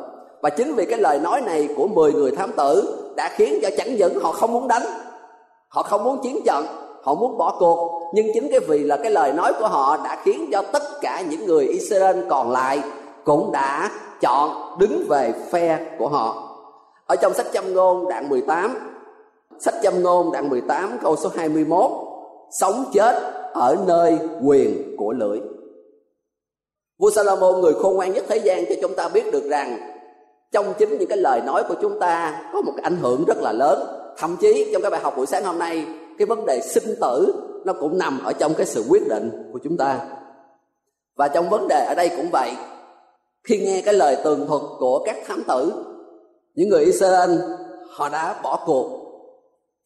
Và 0.43 0.51
chính 0.51 0.75
vì 0.75 0.85
cái 0.85 0.99
lời 0.99 1.19
nói 1.19 1.41
này 1.41 1.69
của 1.77 1.87
10 1.87 2.13
người 2.13 2.31
thám 2.31 2.53
tử 2.57 2.99
đã 3.17 3.31
khiến 3.37 3.59
cho 3.63 3.69
chẳng 3.79 3.97
những 3.97 4.21
họ 4.21 4.33
không 4.33 4.53
muốn 4.53 4.69
đánh, 4.69 4.83
họ 5.69 5.83
không 5.83 6.05
muốn 6.05 6.19
chiến 6.23 6.41
trận, 6.47 6.65
họ 7.03 7.15
muốn 7.15 7.39
bỏ 7.39 7.57
cuộc, 7.59 8.11
nhưng 8.15 8.27
chính 8.35 8.49
cái 8.51 8.61
vì 8.61 8.79
là 8.79 8.97
cái 8.97 9.11
lời 9.11 9.33
nói 9.33 9.53
của 9.61 9.69
họ 9.69 9.97
đã 10.05 10.19
khiến 10.25 10.49
cho 10.53 10.63
tất 10.73 10.83
cả 11.01 11.23
những 11.31 11.47
người 11.47 11.67
Israel 11.67 12.17
còn 12.29 12.51
lại 12.51 12.83
cũng 13.25 13.53
đã 13.53 13.91
chọn 14.21 14.79
đứng 14.79 15.05
về 15.09 15.33
phe 15.51 15.79
của 15.99 16.09
họ 16.09 16.48
ở 17.09 17.17
trong 17.17 17.35
sách 17.35 17.47
châm 17.53 17.75
ngôn 17.75 18.09
đoạn 18.09 18.29
18 18.29 18.77
sách 19.59 19.75
châm 19.83 20.03
ngôn 20.03 20.33
đoạn 20.33 20.49
18 20.49 20.99
câu 21.03 21.17
số 21.17 21.31
21 21.37 21.91
sống 22.51 22.85
chết 22.93 23.23
ở 23.53 23.77
nơi 23.87 24.19
quyền 24.43 24.97
của 24.97 25.13
lưỡi. 25.13 25.41
Vua 26.99 27.11
Salomon, 27.11 27.61
người 27.61 27.75
khôn 27.75 27.95
ngoan 27.97 28.13
nhất 28.13 28.25
thế 28.29 28.37
gian, 28.37 28.65
cho 28.69 28.75
chúng 28.83 28.95
ta 28.95 29.09
biết 29.09 29.33
được 29.33 29.45
rằng 29.51 29.79
trong 30.53 30.75
chính 30.79 30.99
những 30.99 31.09
cái 31.09 31.19
lời 31.19 31.41
nói 31.47 31.65
của 31.69 31.75
chúng 31.83 32.01
ta 32.01 32.43
có 32.53 32.61
một 32.61 32.73
cái 32.77 32.83
ảnh 32.83 32.97
hưởng 32.97 33.25
rất 33.25 33.39
là 33.39 33.53
lớn. 33.53 33.83
Thậm 34.19 34.37
chí 34.41 34.71
trong 34.73 34.83
cái 34.83 34.91
bài 34.91 35.01
học 35.01 35.15
buổi 35.17 35.27
sáng 35.27 35.45
hôm 35.45 35.59
nay, 35.59 35.87
cái 36.19 36.27
vấn 36.27 36.47
đề 36.47 36.61
sinh 36.61 36.95
tử 37.01 37.35
nó 37.65 37.73
cũng 37.73 37.99
nằm 37.99 38.21
ở 38.25 38.33
trong 38.33 38.55
cái 38.55 38.67
sự 38.67 38.85
quyết 38.89 39.09
định 39.09 39.51
của 39.53 39.59
chúng 39.65 39.77
ta. 39.77 40.01
Và 41.17 41.29
trong 41.29 41.49
vấn 41.49 41.69
đề 41.69 41.85
ở 41.89 41.95
đây 41.95 42.09
cũng 42.17 42.29
vậy, 42.33 42.53
khi 43.45 43.59
nghe 43.59 43.83
cái 43.85 43.95
lời 43.95 44.17
tường 44.25 44.47
thuật 44.47 44.63
của 44.79 45.03
các 45.05 45.17
thám 45.27 45.43
tử 45.49 45.85
những 46.59 46.69
người 46.69 46.85
Israel, 46.85 47.31
họ 47.89 48.09
đã 48.09 48.35
bỏ 48.43 48.61
cuộc. 48.67 48.87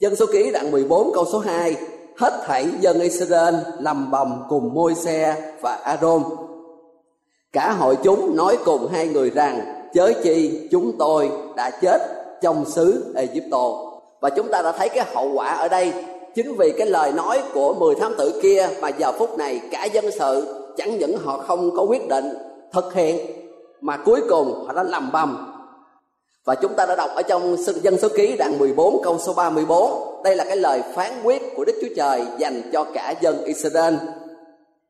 Dân 0.01 0.17
số 0.17 0.27
ký 0.33 0.51
đoạn 0.51 0.71
14 0.71 1.11
câu 1.15 1.25
số 1.33 1.39
2 1.39 1.77
hết 2.17 2.43
thảy 2.47 2.67
dân 2.81 3.01
Israel 3.01 3.55
lầm 3.79 4.11
bầm 4.11 4.43
cùng 4.49 4.75
môi 4.75 4.95
xe 4.95 5.53
và 5.61 5.75
Aaron 5.75 6.23
cả 7.53 7.73
hội 7.73 7.97
chúng 8.03 8.37
nói 8.37 8.59
cùng 8.65 8.89
hai 8.93 9.09
người 9.09 9.31
rằng, 9.31 9.61
chớ 9.95 10.13
chi 10.23 10.69
chúng 10.71 10.99
tôi 10.99 11.31
đã 11.57 11.71
chết 11.71 11.99
trong 12.43 12.65
xứ 12.65 13.15
Egypto. 13.17 13.73
Và 14.21 14.31
chúng 14.31 14.49
ta 14.49 14.63
đã 14.63 14.73
thấy 14.73 14.89
cái 14.89 15.07
hậu 15.15 15.33
quả 15.35 15.49
ở 15.49 15.69
đây. 15.69 15.93
Chính 16.35 16.57
vì 16.57 16.73
cái 16.79 16.87
lời 16.87 17.13
nói 17.13 17.43
của 17.55 17.75
10 17.75 17.95
thám 17.95 18.15
tử 18.19 18.41
kia 18.43 18.69
mà 18.81 18.89
giờ 18.89 19.13
phút 19.19 19.39
này 19.39 19.61
cả 19.71 19.85
dân 19.85 20.05
sự 20.19 20.55
chẳng 20.77 20.99
những 20.99 21.17
họ 21.17 21.39
không 21.39 21.77
có 21.77 21.83
quyết 21.83 22.09
định 22.09 22.35
thực 22.73 22.95
hiện, 22.95 23.27
mà 23.81 23.97
cuối 23.97 24.21
cùng 24.29 24.65
họ 24.67 24.73
đã 24.73 24.83
lầm 24.83 25.13
bầm 25.13 25.52
và 26.45 26.55
chúng 26.55 26.75
ta 26.75 26.87
đã 26.87 26.97
đọc 26.97 27.11
ở 27.15 27.23
trong 27.23 27.57
dân 27.83 27.99
số 27.99 28.09
ký 28.17 28.37
đoạn 28.37 28.59
14 28.59 29.03
câu 29.03 29.19
số 29.19 29.35
34 29.35 30.23
đây 30.25 30.37
là 30.37 30.45
cái 30.45 30.57
lời 30.57 30.83
phán 30.95 31.13
quyết 31.23 31.43
của 31.57 31.65
Đức 31.65 31.79
Chúa 31.83 31.95
Trời 31.97 32.25
dành 32.39 32.63
cho 32.73 32.85
cả 32.85 33.15
dân 33.21 33.45
Israel. 33.45 33.95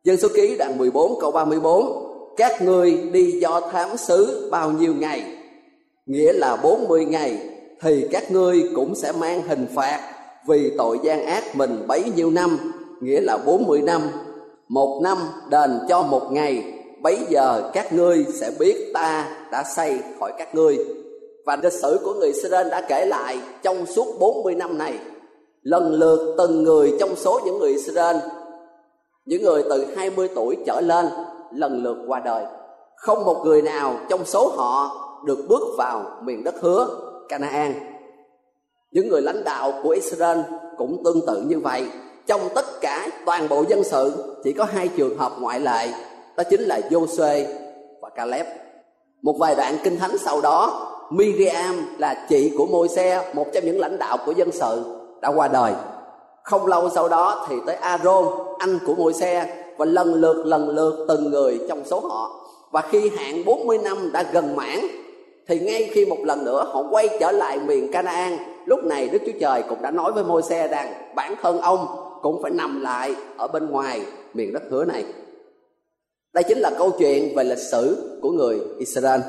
Dân 0.04 0.16
số 0.16 0.28
ký 0.34 0.56
đoạn 0.58 0.78
14 0.78 1.20
câu 1.20 1.30
34 1.30 2.12
các 2.36 2.62
ngươi 2.62 2.98
đi 3.12 3.30
do 3.40 3.60
thám 3.60 3.96
xứ 3.96 4.48
bao 4.50 4.70
nhiêu 4.70 4.94
ngày? 4.94 5.24
Nghĩa 6.06 6.32
là 6.32 6.56
40 6.56 7.04
ngày, 7.04 7.38
thì 7.80 8.08
các 8.12 8.32
ngươi 8.32 8.62
cũng 8.74 8.94
sẽ 8.94 9.12
mang 9.12 9.42
hình 9.42 9.66
phạt 9.74 10.00
vì 10.46 10.72
tội 10.78 10.98
gian 11.02 11.26
ác 11.26 11.56
mình 11.56 11.84
bấy 11.86 12.02
nhiêu 12.16 12.30
năm. 12.30 12.58
Nghĩa 13.00 13.20
là 13.20 13.38
40 13.46 13.82
năm. 13.82 14.02
Một 14.68 15.00
năm 15.02 15.18
đền 15.50 15.78
cho 15.88 16.02
một 16.02 16.32
ngày, 16.32 16.64
bấy 17.02 17.18
giờ 17.28 17.70
các 17.72 17.92
ngươi 17.92 18.26
sẽ 18.40 18.50
biết 18.58 18.90
ta 18.94 19.28
đã 19.52 19.64
xây 19.76 19.98
khỏi 20.18 20.32
các 20.38 20.54
ngươi 20.54 20.78
và 21.46 21.56
lịch 21.62 21.72
sử 21.72 22.00
của 22.04 22.14
người 22.14 22.28
Israel 22.28 22.68
đã 22.68 22.80
kể 22.88 23.06
lại 23.06 23.38
trong 23.62 23.86
suốt 23.86 24.06
40 24.18 24.54
năm 24.54 24.78
này. 24.78 24.98
Lần 25.62 25.92
lượt 25.92 26.34
từng 26.38 26.62
người 26.62 26.96
trong 27.00 27.16
số 27.16 27.40
những 27.44 27.58
người 27.58 27.70
Israel, 27.70 28.16
những 29.26 29.42
người 29.42 29.62
từ 29.70 29.84
20 29.96 30.28
tuổi 30.34 30.56
trở 30.66 30.80
lên, 30.80 31.06
lần 31.54 31.82
lượt 31.82 31.96
qua 32.06 32.20
đời. 32.24 32.44
Không 32.96 33.24
một 33.24 33.42
người 33.44 33.62
nào 33.62 33.96
trong 34.08 34.24
số 34.24 34.52
họ 34.56 34.98
được 35.26 35.38
bước 35.48 35.62
vào 35.78 36.04
miền 36.22 36.44
đất 36.44 36.54
hứa 36.60 36.86
Canaan. 37.28 37.74
Những 38.90 39.08
người 39.08 39.22
lãnh 39.22 39.44
đạo 39.44 39.72
của 39.82 39.90
Israel 39.90 40.38
cũng 40.78 41.02
tương 41.04 41.26
tự 41.26 41.42
như 41.46 41.58
vậy. 41.58 41.86
Trong 42.26 42.40
tất 42.54 42.64
cả, 42.80 43.08
toàn 43.26 43.48
bộ 43.48 43.64
dân 43.68 43.84
sự, 43.84 44.36
chỉ 44.44 44.52
có 44.52 44.64
hai 44.64 44.88
trường 44.96 45.18
hợp 45.18 45.32
ngoại 45.40 45.60
lệ, 45.60 45.88
đó 46.36 46.44
chính 46.50 46.60
là 46.60 46.80
Joshua 46.90 47.44
và 48.02 48.10
Caleb. 48.14 48.46
Một 49.22 49.36
vài 49.40 49.54
đoạn 49.54 49.76
kinh 49.84 49.98
thánh 49.98 50.18
sau 50.18 50.40
đó 50.40 50.88
Miriam 51.12 51.74
là 51.98 52.26
chị 52.28 52.52
của 52.58 52.66
Môi-se, 52.66 53.32
một 53.34 53.46
trong 53.54 53.64
những 53.64 53.80
lãnh 53.80 53.98
đạo 53.98 54.18
của 54.26 54.32
dân 54.32 54.52
sự, 54.52 54.84
đã 55.20 55.28
qua 55.28 55.48
đời. 55.48 55.72
Không 56.42 56.66
lâu 56.66 56.90
sau 56.90 57.08
đó 57.08 57.46
thì 57.48 57.56
tới 57.66 57.74
Aaron, 57.74 58.24
anh 58.58 58.78
của 58.86 58.94
Môi-se, 58.94 59.46
và 59.76 59.84
lần 59.84 60.14
lượt 60.14 60.46
lần 60.46 60.68
lượt 60.68 61.04
từng 61.08 61.30
người 61.30 61.60
trong 61.68 61.84
số 61.84 62.00
họ. 62.00 62.46
Và 62.70 62.80
khi 62.90 63.10
hạn 63.16 63.44
40 63.44 63.78
năm 63.78 64.10
đã 64.12 64.22
gần 64.32 64.56
mãn, 64.56 64.78
thì 65.48 65.58
ngay 65.58 65.90
khi 65.92 66.04
một 66.04 66.18
lần 66.24 66.44
nữa 66.44 66.64
họ 66.72 66.84
quay 66.90 67.08
trở 67.20 67.32
lại 67.32 67.58
miền 67.66 67.92
Canaan, 67.92 68.38
lúc 68.66 68.84
này 68.84 69.08
Đức 69.08 69.18
Chúa 69.26 69.38
Trời 69.40 69.62
cũng 69.68 69.82
đã 69.82 69.90
nói 69.90 70.12
với 70.12 70.24
Môi-se 70.24 70.68
rằng 70.68 70.92
bản 71.14 71.34
thân 71.42 71.60
ông 71.60 71.86
cũng 72.22 72.42
phải 72.42 72.50
nằm 72.50 72.80
lại 72.80 73.14
ở 73.38 73.48
bên 73.48 73.70
ngoài 73.70 74.02
miền 74.34 74.52
đất 74.52 74.62
hứa 74.70 74.84
này. 74.84 75.04
Đây 76.32 76.44
chính 76.48 76.58
là 76.58 76.70
câu 76.78 76.90
chuyện 76.98 77.36
về 77.36 77.44
lịch 77.44 77.58
sử 77.58 78.18
của 78.22 78.30
người 78.30 78.60
Israel 78.78 79.20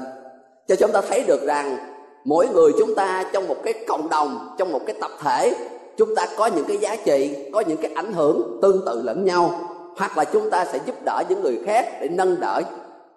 cho 0.67 0.75
chúng 0.75 0.91
ta 0.91 1.01
thấy 1.09 1.23
được 1.27 1.45
rằng 1.45 1.77
mỗi 2.25 2.47
người 2.47 2.71
chúng 2.79 2.95
ta 2.95 3.25
trong 3.33 3.47
một 3.47 3.55
cái 3.63 3.73
cộng 3.87 4.09
đồng, 4.09 4.55
trong 4.57 4.71
một 4.71 4.79
cái 4.85 4.95
tập 5.01 5.11
thể, 5.23 5.53
chúng 5.97 6.15
ta 6.15 6.27
có 6.37 6.45
những 6.45 6.65
cái 6.67 6.77
giá 6.77 6.95
trị, 6.95 7.35
có 7.53 7.63
những 7.67 7.77
cái 7.77 7.91
ảnh 7.95 8.13
hưởng 8.13 8.59
tương 8.61 8.85
tự 8.85 9.01
lẫn 9.01 9.25
nhau. 9.25 9.51
Hoặc 9.97 10.17
là 10.17 10.23
chúng 10.23 10.49
ta 10.49 10.65
sẽ 10.65 10.79
giúp 10.85 10.95
đỡ 11.05 11.23
những 11.29 11.41
người 11.41 11.59
khác 11.65 11.85
để 12.01 12.07
nâng 12.07 12.39
đỡ, 12.39 12.61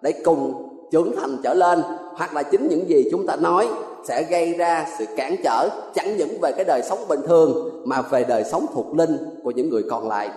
để 0.01 0.11
cùng 0.25 0.69
trưởng 0.91 1.15
thành 1.15 1.37
trở 1.43 1.53
lên. 1.53 1.81
Hoặc 2.15 2.33
là 2.33 2.43
chính 2.43 2.67
những 2.67 2.89
gì 2.89 3.09
chúng 3.11 3.27
ta 3.27 3.35
nói 3.35 3.67
sẽ 4.03 4.23
gây 4.23 4.53
ra 4.53 4.87
sự 4.97 5.05
cản 5.17 5.35
trở, 5.43 5.69
chẳng 5.95 6.17
những 6.17 6.37
về 6.41 6.51
cái 6.51 6.65
đời 6.65 6.81
sống 6.89 6.99
bình 7.09 7.19
thường, 7.27 7.81
mà 7.85 8.01
về 8.01 8.23
đời 8.23 8.43
sống 8.43 8.65
thuộc 8.73 8.95
linh 8.95 9.17
của 9.43 9.51
những 9.51 9.69
người 9.69 9.83
còn 9.89 10.07
lại. 10.07 10.29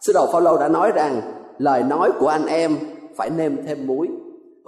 Sứ 0.00 0.12
đồ 0.12 0.26
Phaolô 0.32 0.56
đã 0.56 0.68
nói 0.68 0.92
rằng, 0.94 1.20
lời 1.58 1.82
nói 1.82 2.10
của 2.20 2.28
anh 2.28 2.46
em 2.46 2.76
phải 3.16 3.30
nêm 3.30 3.56
thêm 3.66 3.86
muối 3.86 4.08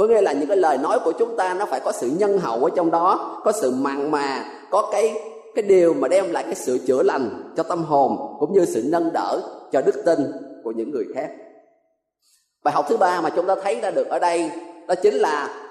có 0.00 0.06
nghĩa 0.06 0.20
là 0.20 0.32
những 0.32 0.48
cái 0.48 0.56
lời 0.56 0.78
nói 0.78 0.98
của 1.04 1.12
chúng 1.12 1.36
ta 1.36 1.54
nó 1.54 1.66
phải 1.66 1.80
có 1.80 1.92
sự 1.92 2.10
nhân 2.18 2.38
hậu 2.38 2.64
ở 2.64 2.70
trong 2.76 2.90
đó, 2.90 3.40
có 3.44 3.52
sự 3.52 3.70
mặn 3.70 4.10
mà, 4.10 4.44
có 4.70 4.88
cái 4.92 5.14
cái 5.54 5.62
điều 5.62 5.94
mà 5.94 6.08
đem 6.08 6.32
lại 6.32 6.44
cái 6.44 6.54
sự 6.54 6.78
chữa 6.86 7.02
lành 7.02 7.52
cho 7.56 7.62
tâm 7.62 7.84
hồn, 7.84 8.36
cũng 8.38 8.52
như 8.52 8.64
sự 8.64 8.82
nâng 8.86 9.12
đỡ 9.12 9.42
cho 9.72 9.82
đức 9.82 9.94
tin 10.04 10.32
của 10.64 10.70
những 10.70 10.90
người 10.90 11.04
khác. 11.14 11.30
Bài 12.64 12.74
học 12.74 12.86
thứ 12.88 12.96
ba 12.96 13.20
mà 13.20 13.30
chúng 13.30 13.46
ta 13.46 13.54
thấy 13.62 13.80
ra 13.80 13.90
được 13.90 14.08
ở 14.08 14.18
đây, 14.18 14.50
đó 14.88 14.94
chính 14.94 15.14
là 15.14 15.66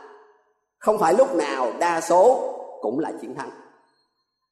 không 0.80 0.98
phải 0.98 1.14
lúc 1.14 1.36
nào 1.36 1.72
đa 1.80 2.02
số 2.02 2.54
cũng 2.82 3.00
là 3.00 3.12
chiến 3.22 3.36
thắng. 3.36 3.50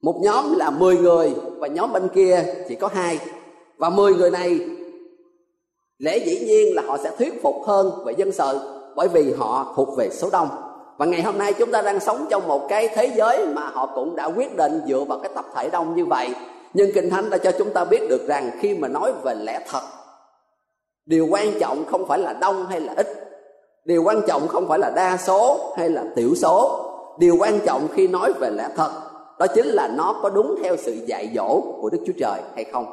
Một 0.01 0.19
nhóm 0.23 0.55
là 0.55 0.69
10 0.69 0.97
người 0.97 1.35
và 1.57 1.67
nhóm 1.67 1.93
bên 1.93 2.07
kia 2.07 2.43
chỉ 2.69 2.75
có 2.75 2.87
hai. 2.87 3.19
Và 3.77 3.89
10 3.89 4.13
người 4.13 4.31
này 4.31 4.59
lẽ 5.97 6.17
dĩ 6.17 6.39
nhiên 6.39 6.75
là 6.75 6.81
họ 6.87 6.97
sẽ 6.97 7.11
thuyết 7.17 7.41
phục 7.43 7.55
hơn 7.65 7.91
về 8.05 8.13
dân 8.17 8.31
sự 8.31 8.76
bởi 8.97 9.07
vì 9.07 9.33
họ 9.33 9.73
thuộc 9.75 9.97
về 9.97 10.09
số 10.09 10.29
đông. 10.31 10.47
Và 10.97 11.05
ngày 11.05 11.21
hôm 11.21 11.37
nay 11.37 11.53
chúng 11.53 11.71
ta 11.71 11.81
đang 11.81 11.99
sống 11.99 12.25
trong 12.29 12.47
một 12.47 12.69
cái 12.69 12.89
thế 12.95 13.11
giới 13.15 13.47
mà 13.47 13.61
họ 13.61 13.89
cũng 13.95 14.15
đã 14.15 14.25
quyết 14.25 14.55
định 14.55 14.81
dựa 14.87 15.03
vào 15.07 15.19
cái 15.19 15.31
tập 15.35 15.45
thể 15.55 15.69
đông 15.69 15.95
như 15.95 16.05
vậy. 16.05 16.29
Nhưng 16.73 16.89
kinh 16.95 17.09
thánh 17.09 17.29
đã 17.29 17.37
cho 17.37 17.51
chúng 17.59 17.73
ta 17.73 17.85
biết 17.85 18.09
được 18.09 18.27
rằng 18.27 18.51
khi 18.59 18.77
mà 18.77 18.87
nói 18.87 19.13
về 19.23 19.35
lẽ 19.35 19.59
thật, 19.69 19.81
điều 21.05 21.27
quan 21.31 21.59
trọng 21.59 21.85
không 21.85 22.07
phải 22.07 22.19
là 22.19 22.33
đông 22.33 22.65
hay 22.65 22.79
là 22.79 22.93
ít. 22.97 23.07
Điều 23.85 24.03
quan 24.03 24.21
trọng 24.27 24.47
không 24.47 24.67
phải 24.67 24.79
là 24.79 24.89
đa 24.89 25.17
số 25.17 25.73
hay 25.77 25.89
là 25.89 26.03
tiểu 26.15 26.35
số. 26.35 26.83
Điều 27.19 27.37
quan 27.39 27.59
trọng 27.65 27.87
khi 27.93 28.07
nói 28.07 28.33
về 28.33 28.49
lẽ 28.49 28.69
thật, 28.75 28.91
đó 29.39 29.47
chính 29.47 29.67
là 29.67 29.87
nó 29.87 30.19
có 30.23 30.29
đúng 30.29 30.55
theo 30.63 30.77
sự 30.77 30.93
dạy 31.05 31.29
dỗ 31.35 31.61
của 31.81 31.89
đức 31.89 31.99
chúa 32.07 32.13
trời 32.19 32.41
hay 32.55 32.63
không. 32.63 32.85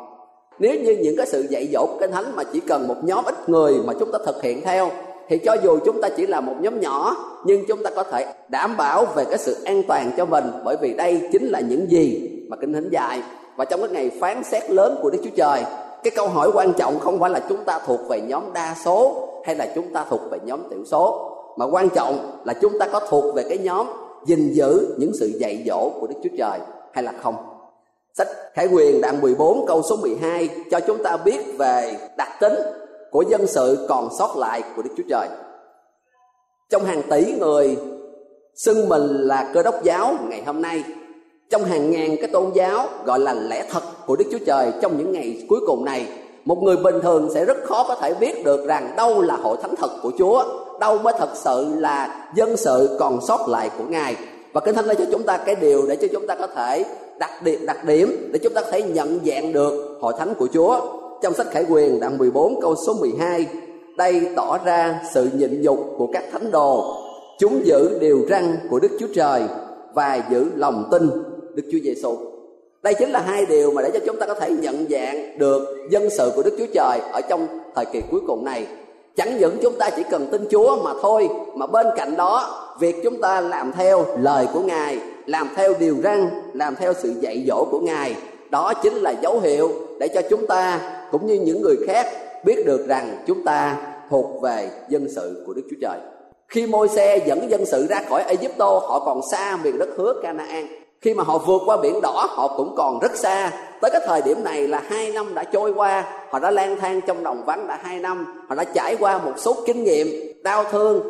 Nếu 0.58 0.74
như 0.80 0.96
những 1.02 1.16
cái 1.16 1.26
sự 1.26 1.46
dạy 1.50 1.68
dỗ 1.72 1.86
của 1.86 1.96
kinh 2.00 2.12
thánh 2.12 2.32
mà 2.36 2.44
chỉ 2.52 2.60
cần 2.60 2.88
một 2.88 2.96
nhóm 3.02 3.24
ít 3.24 3.48
người 3.48 3.74
mà 3.84 3.92
chúng 4.00 4.12
ta 4.12 4.18
thực 4.26 4.42
hiện 4.42 4.62
theo 4.64 4.90
thì 5.28 5.38
cho 5.38 5.56
dù 5.64 5.78
chúng 5.84 6.00
ta 6.00 6.08
chỉ 6.08 6.26
là 6.26 6.40
một 6.40 6.54
nhóm 6.60 6.80
nhỏ, 6.80 7.16
nhưng 7.44 7.64
chúng 7.68 7.82
ta 7.82 7.90
có 7.90 8.02
thể 8.02 8.26
đảm 8.48 8.76
bảo 8.76 9.04
về 9.04 9.24
cái 9.24 9.38
sự 9.38 9.56
an 9.64 9.82
toàn 9.88 10.10
cho 10.16 10.24
mình, 10.24 10.44
bởi 10.64 10.76
vì 10.80 10.94
đây 10.94 11.28
chính 11.32 11.44
là 11.44 11.60
những 11.60 11.90
gì 11.90 12.30
mà 12.48 12.56
kinh 12.56 12.72
thánh 12.72 12.88
dạy 12.90 13.22
và 13.56 13.64
trong 13.64 13.80
cái 13.80 13.88
ngày 13.88 14.10
phán 14.20 14.44
xét 14.44 14.70
lớn 14.70 14.98
của 15.02 15.10
đức 15.10 15.18
chúa 15.24 15.30
trời, 15.36 15.62
cái 16.02 16.10
câu 16.16 16.28
hỏi 16.28 16.50
quan 16.54 16.72
trọng 16.72 16.98
không 16.98 17.20
phải 17.20 17.30
là 17.30 17.40
chúng 17.48 17.64
ta 17.64 17.80
thuộc 17.86 18.00
về 18.08 18.20
nhóm 18.20 18.42
đa 18.52 18.76
số 18.84 19.28
hay 19.44 19.56
là 19.56 19.68
chúng 19.74 19.92
ta 19.92 20.04
thuộc 20.10 20.20
về 20.30 20.38
nhóm 20.44 20.60
thiểu 20.70 20.84
số, 20.84 21.30
mà 21.56 21.66
quan 21.66 21.88
trọng 21.88 22.40
là 22.44 22.54
chúng 22.60 22.78
ta 22.78 22.86
có 22.86 23.00
thuộc 23.08 23.34
về 23.34 23.44
cái 23.48 23.58
nhóm 23.58 23.86
gìn 24.26 24.52
giữ 24.52 24.94
những 24.98 25.12
sự 25.20 25.26
dạy 25.26 25.64
dỗ 25.66 25.90
của 26.00 26.06
Đức 26.06 26.14
Chúa 26.24 26.36
Trời 26.38 26.58
hay 26.92 27.04
là 27.04 27.12
không. 27.22 27.34
Sách 28.18 28.28
Khải 28.54 28.66
Quyền 28.66 29.00
đoạn 29.00 29.20
14 29.20 29.64
câu 29.66 29.82
số 29.90 29.96
12 29.96 30.48
cho 30.70 30.80
chúng 30.80 31.02
ta 31.02 31.16
biết 31.16 31.58
về 31.58 31.96
đặc 32.16 32.28
tính 32.40 32.52
của 33.14 33.24
dân 33.28 33.46
sự 33.46 33.86
còn 33.88 34.08
sót 34.18 34.36
lại 34.36 34.62
của 34.76 34.82
Đức 34.82 34.90
Chúa 34.96 35.02
Trời. 35.08 35.28
Trong 36.70 36.84
hàng 36.84 37.02
tỷ 37.10 37.32
người 37.32 37.76
xưng 38.54 38.88
mình 38.88 39.02
là 39.02 39.50
cơ 39.54 39.62
đốc 39.62 39.82
giáo 39.82 40.14
ngày 40.28 40.42
hôm 40.46 40.62
nay, 40.62 40.84
trong 41.50 41.64
hàng 41.64 41.90
ngàn 41.90 42.16
cái 42.16 42.26
tôn 42.32 42.50
giáo 42.54 42.88
gọi 43.04 43.18
là 43.18 43.34
lẽ 43.34 43.66
thật 43.70 43.82
của 44.06 44.16
Đức 44.16 44.24
Chúa 44.32 44.38
Trời 44.46 44.72
trong 44.82 44.98
những 44.98 45.12
ngày 45.12 45.46
cuối 45.48 45.60
cùng 45.66 45.84
này, 45.84 46.08
một 46.44 46.62
người 46.62 46.76
bình 46.76 47.00
thường 47.02 47.30
sẽ 47.34 47.44
rất 47.44 47.56
khó 47.64 47.84
có 47.88 47.94
thể 47.94 48.14
biết 48.14 48.44
được 48.44 48.66
rằng 48.66 48.94
đâu 48.96 49.22
là 49.22 49.36
hội 49.36 49.56
thánh 49.62 49.74
thật 49.76 49.90
của 50.02 50.12
Chúa, 50.18 50.44
đâu 50.80 50.98
mới 50.98 51.14
thật 51.18 51.30
sự 51.34 51.74
là 51.78 52.28
dân 52.34 52.56
sự 52.56 52.96
còn 53.00 53.20
sót 53.20 53.48
lại 53.48 53.70
của 53.78 53.84
Ngài 53.88 54.16
và 54.52 54.60
kinh 54.60 54.74
thánh 54.74 54.88
đã 54.88 54.94
cho 54.94 55.04
chúng 55.12 55.22
ta 55.22 55.36
cái 55.36 55.54
điều 55.54 55.86
để 55.88 55.96
cho 55.96 56.08
chúng 56.12 56.26
ta 56.26 56.34
có 56.34 56.46
thể 56.46 56.84
đặc 57.18 57.42
điểm 57.42 57.66
đặc 57.66 57.84
điểm, 57.84 58.30
để 58.32 58.38
chúng 58.42 58.54
ta 58.54 58.60
có 58.60 58.70
thể 58.70 58.82
nhận 58.82 59.18
dạng 59.24 59.52
được 59.52 59.98
hội 60.00 60.14
thánh 60.18 60.34
của 60.34 60.48
Chúa 60.52 61.03
trong 61.24 61.34
sách 61.34 61.50
Khải 61.50 61.64
Quyền 61.70 62.00
đoạn 62.00 62.18
14 62.18 62.60
câu 62.60 62.74
số 62.86 62.94
12 63.00 63.46
đây 63.96 64.28
tỏ 64.36 64.58
ra 64.64 65.00
sự 65.14 65.28
nhịn 65.32 65.62
nhục 65.62 65.78
của 65.98 66.06
các 66.12 66.24
thánh 66.32 66.50
đồ 66.50 66.96
chúng 67.38 67.66
giữ 67.66 67.98
điều 68.00 68.26
răn 68.30 68.56
của 68.70 68.78
Đức 68.78 68.88
Chúa 69.00 69.06
Trời 69.14 69.42
và 69.94 70.22
giữ 70.30 70.46
lòng 70.54 70.88
tin 70.90 71.10
Đức 71.54 71.62
Chúa 71.72 71.78
Giêsu. 71.82 72.16
Đây 72.82 72.94
chính 72.94 73.10
là 73.10 73.20
hai 73.20 73.46
điều 73.46 73.70
mà 73.70 73.82
để 73.82 73.90
cho 73.94 74.00
chúng 74.06 74.16
ta 74.16 74.26
có 74.26 74.34
thể 74.34 74.50
nhận 74.50 74.86
dạng 74.90 75.38
được 75.38 75.88
dân 75.90 76.10
sự 76.10 76.32
của 76.36 76.42
Đức 76.42 76.54
Chúa 76.58 76.66
Trời 76.74 77.00
ở 77.12 77.20
trong 77.20 77.46
thời 77.74 77.84
kỳ 77.84 78.02
cuối 78.10 78.20
cùng 78.26 78.44
này. 78.44 78.66
Chẳng 79.16 79.38
những 79.38 79.56
chúng 79.62 79.78
ta 79.78 79.90
chỉ 79.90 80.02
cần 80.10 80.26
tin 80.32 80.46
Chúa 80.50 80.76
mà 80.82 80.92
thôi, 81.02 81.28
mà 81.54 81.66
bên 81.66 81.86
cạnh 81.96 82.16
đó 82.16 82.66
việc 82.80 82.96
chúng 83.04 83.20
ta 83.20 83.40
làm 83.40 83.72
theo 83.72 84.04
lời 84.20 84.46
của 84.52 84.60
Ngài, 84.60 84.98
làm 85.26 85.48
theo 85.56 85.74
điều 85.78 85.96
răn, 86.04 86.30
làm 86.54 86.76
theo 86.76 86.92
sự 87.02 87.12
dạy 87.20 87.44
dỗ 87.48 87.64
của 87.70 87.80
Ngài, 87.80 88.16
đó 88.50 88.74
chính 88.82 88.94
là 88.94 89.10
dấu 89.10 89.40
hiệu 89.40 89.70
để 90.00 90.08
cho 90.08 90.22
chúng 90.30 90.46
ta 90.46 90.80
cũng 91.14 91.26
như 91.26 91.34
những 91.34 91.62
người 91.62 91.76
khác 91.86 92.06
biết 92.44 92.66
được 92.66 92.86
rằng 92.88 93.24
chúng 93.26 93.44
ta 93.44 93.76
thuộc 94.10 94.42
về 94.42 94.70
dân 94.88 95.08
sự 95.14 95.44
của 95.46 95.52
Đức 95.54 95.62
Chúa 95.70 95.76
Trời. 95.82 95.98
Khi 96.48 96.66
môi 96.66 96.88
xe 96.88 97.18
dẫn 97.26 97.50
dân 97.50 97.66
sự 97.66 97.86
ra 97.86 98.02
khỏi 98.08 98.22
Egypto, 98.22 98.66
họ 98.66 99.02
còn 99.06 99.20
xa 99.30 99.58
miền 99.64 99.78
đất 99.78 99.88
hứa 99.96 100.14
Canaan. 100.22 100.66
Khi 101.00 101.14
mà 101.14 101.24
họ 101.24 101.38
vượt 101.38 101.62
qua 101.66 101.76
biển 101.76 102.00
đỏ 102.00 102.26
họ 102.30 102.54
cũng 102.56 102.74
còn 102.76 102.98
rất 102.98 103.16
xa. 103.16 103.52
Tới 103.80 103.90
cái 103.90 104.00
thời 104.06 104.22
điểm 104.22 104.44
này 104.44 104.68
là 104.68 104.82
hai 104.86 105.12
năm 105.12 105.34
đã 105.34 105.44
trôi 105.44 105.72
qua. 105.72 106.04
Họ 106.30 106.38
đã 106.38 106.50
lang 106.50 106.76
thang 106.80 107.00
trong 107.06 107.22
đồng 107.22 107.44
vắng 107.46 107.66
đã 107.66 107.78
hai 107.82 107.98
năm. 107.98 108.44
Họ 108.48 108.54
đã 108.54 108.64
trải 108.64 108.96
qua 108.96 109.18
một 109.18 109.32
số 109.36 109.56
kinh 109.66 109.84
nghiệm 109.84 110.06
đau 110.42 110.64
thương. 110.64 111.02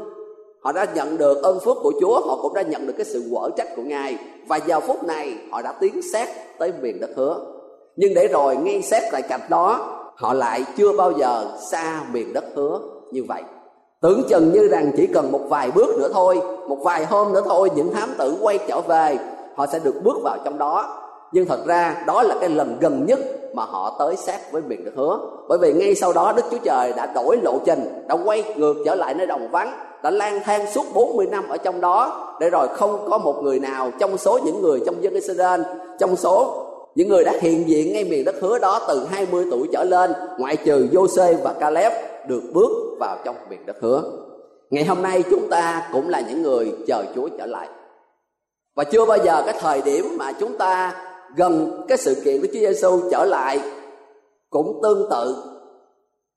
Họ 0.60 0.72
đã 0.72 0.86
nhận 0.94 1.18
được 1.18 1.42
ơn 1.42 1.60
phước 1.60 1.76
của 1.82 1.92
chúa. 2.00 2.20
Họ 2.26 2.38
cũng 2.42 2.54
đã 2.54 2.62
nhận 2.62 2.86
được 2.86 2.94
cái 2.96 3.04
sự 3.04 3.24
quở 3.34 3.50
trách 3.56 3.68
của 3.76 3.82
ngài. 3.82 4.18
Và 4.46 4.56
giờ 4.56 4.80
phút 4.80 5.04
này 5.04 5.34
họ 5.50 5.62
đã 5.62 5.72
tiến 5.80 6.00
sát 6.12 6.28
tới 6.58 6.72
miền 6.82 7.00
đất 7.00 7.10
hứa. 7.16 7.40
Nhưng 7.96 8.14
để 8.14 8.28
rồi 8.28 8.56
ngay 8.56 8.82
xét 8.82 9.02
tại 9.12 9.22
cạnh 9.22 9.40
đó 9.48 9.93
họ 10.16 10.32
lại 10.32 10.64
chưa 10.76 10.92
bao 10.92 11.12
giờ 11.12 11.44
xa 11.70 12.02
miền 12.12 12.32
đất 12.32 12.44
hứa 12.54 12.78
như 13.10 13.24
vậy. 13.28 13.42
Tưởng 14.00 14.22
chừng 14.28 14.52
như 14.52 14.68
rằng 14.68 14.92
chỉ 14.96 15.06
cần 15.06 15.32
một 15.32 15.40
vài 15.48 15.70
bước 15.70 15.98
nữa 15.98 16.08
thôi, 16.12 16.40
một 16.68 16.78
vài 16.82 17.04
hôm 17.04 17.32
nữa 17.32 17.42
thôi, 17.44 17.70
những 17.74 17.92
thám 17.92 18.08
tử 18.18 18.36
quay 18.40 18.58
trở 18.68 18.80
về, 18.80 19.18
họ 19.54 19.66
sẽ 19.66 19.78
được 19.78 19.94
bước 20.04 20.16
vào 20.22 20.36
trong 20.44 20.58
đó. 20.58 21.00
Nhưng 21.32 21.46
thật 21.46 21.66
ra, 21.66 22.02
đó 22.06 22.22
là 22.22 22.34
cái 22.40 22.48
lần 22.48 22.76
gần 22.80 23.06
nhất 23.06 23.18
mà 23.54 23.64
họ 23.64 23.96
tới 23.98 24.16
sát 24.16 24.52
với 24.52 24.62
miền 24.62 24.84
đất 24.84 24.90
hứa. 24.96 25.18
Bởi 25.48 25.58
vì 25.58 25.72
ngay 25.72 25.94
sau 25.94 26.12
đó, 26.12 26.32
đức 26.36 26.42
chúa 26.50 26.58
trời 26.64 26.92
đã 26.96 27.06
đổi 27.06 27.36
lộ 27.42 27.58
trình, 27.64 28.04
đã 28.08 28.16
quay 28.24 28.54
ngược 28.56 28.76
trở 28.84 28.94
lại 28.94 29.14
nơi 29.14 29.26
đồng 29.26 29.48
vắng, 29.50 29.72
đã 30.02 30.10
lang 30.10 30.40
thang 30.44 30.66
suốt 30.72 30.84
40 30.94 31.26
năm 31.26 31.48
ở 31.48 31.56
trong 31.56 31.80
đó, 31.80 32.26
để 32.40 32.50
rồi 32.50 32.68
không 32.68 33.10
có 33.10 33.18
một 33.18 33.42
người 33.42 33.58
nào 33.58 33.90
trong 33.98 34.18
số 34.18 34.38
những 34.38 34.62
người 34.62 34.82
trong 34.86 35.02
dân 35.02 35.14
Israel, 35.14 35.60
trong 35.98 36.16
số 36.16 36.66
những 36.94 37.08
người 37.08 37.24
đã 37.24 37.32
hiện 37.40 37.68
diện 37.68 37.92
ngay 37.92 38.04
miền 38.04 38.24
đất 38.24 38.34
hứa 38.40 38.58
đó 38.58 38.84
từ 38.88 39.06
20 39.10 39.44
tuổi 39.50 39.68
trở 39.72 39.84
lên, 39.84 40.12
ngoại 40.38 40.56
trừ 40.56 40.88
Jose 40.92 41.36
và 41.42 41.52
Caleb 41.52 41.92
được 42.28 42.42
bước 42.52 42.96
vào 43.00 43.18
trong 43.24 43.36
miền 43.50 43.66
đất 43.66 43.76
hứa. 43.80 44.02
Ngày 44.70 44.84
hôm 44.84 45.02
nay 45.02 45.22
chúng 45.30 45.48
ta 45.50 45.88
cũng 45.92 46.08
là 46.08 46.20
những 46.20 46.42
người 46.42 46.72
chờ 46.86 47.04
Chúa 47.14 47.28
trở 47.38 47.46
lại. 47.46 47.68
Và 48.76 48.84
chưa 48.84 49.04
bao 49.04 49.18
giờ 49.24 49.42
cái 49.46 49.54
thời 49.60 49.82
điểm 49.82 50.04
mà 50.18 50.32
chúng 50.32 50.58
ta 50.58 50.94
gần 51.36 51.84
cái 51.88 51.98
sự 51.98 52.14
kiện 52.24 52.40
của 52.40 52.46
Chúa 52.46 52.60
Giêsu 52.60 53.10
trở 53.10 53.24
lại 53.24 53.60
cũng 54.50 54.80
tương 54.82 55.10
tự. 55.10 55.36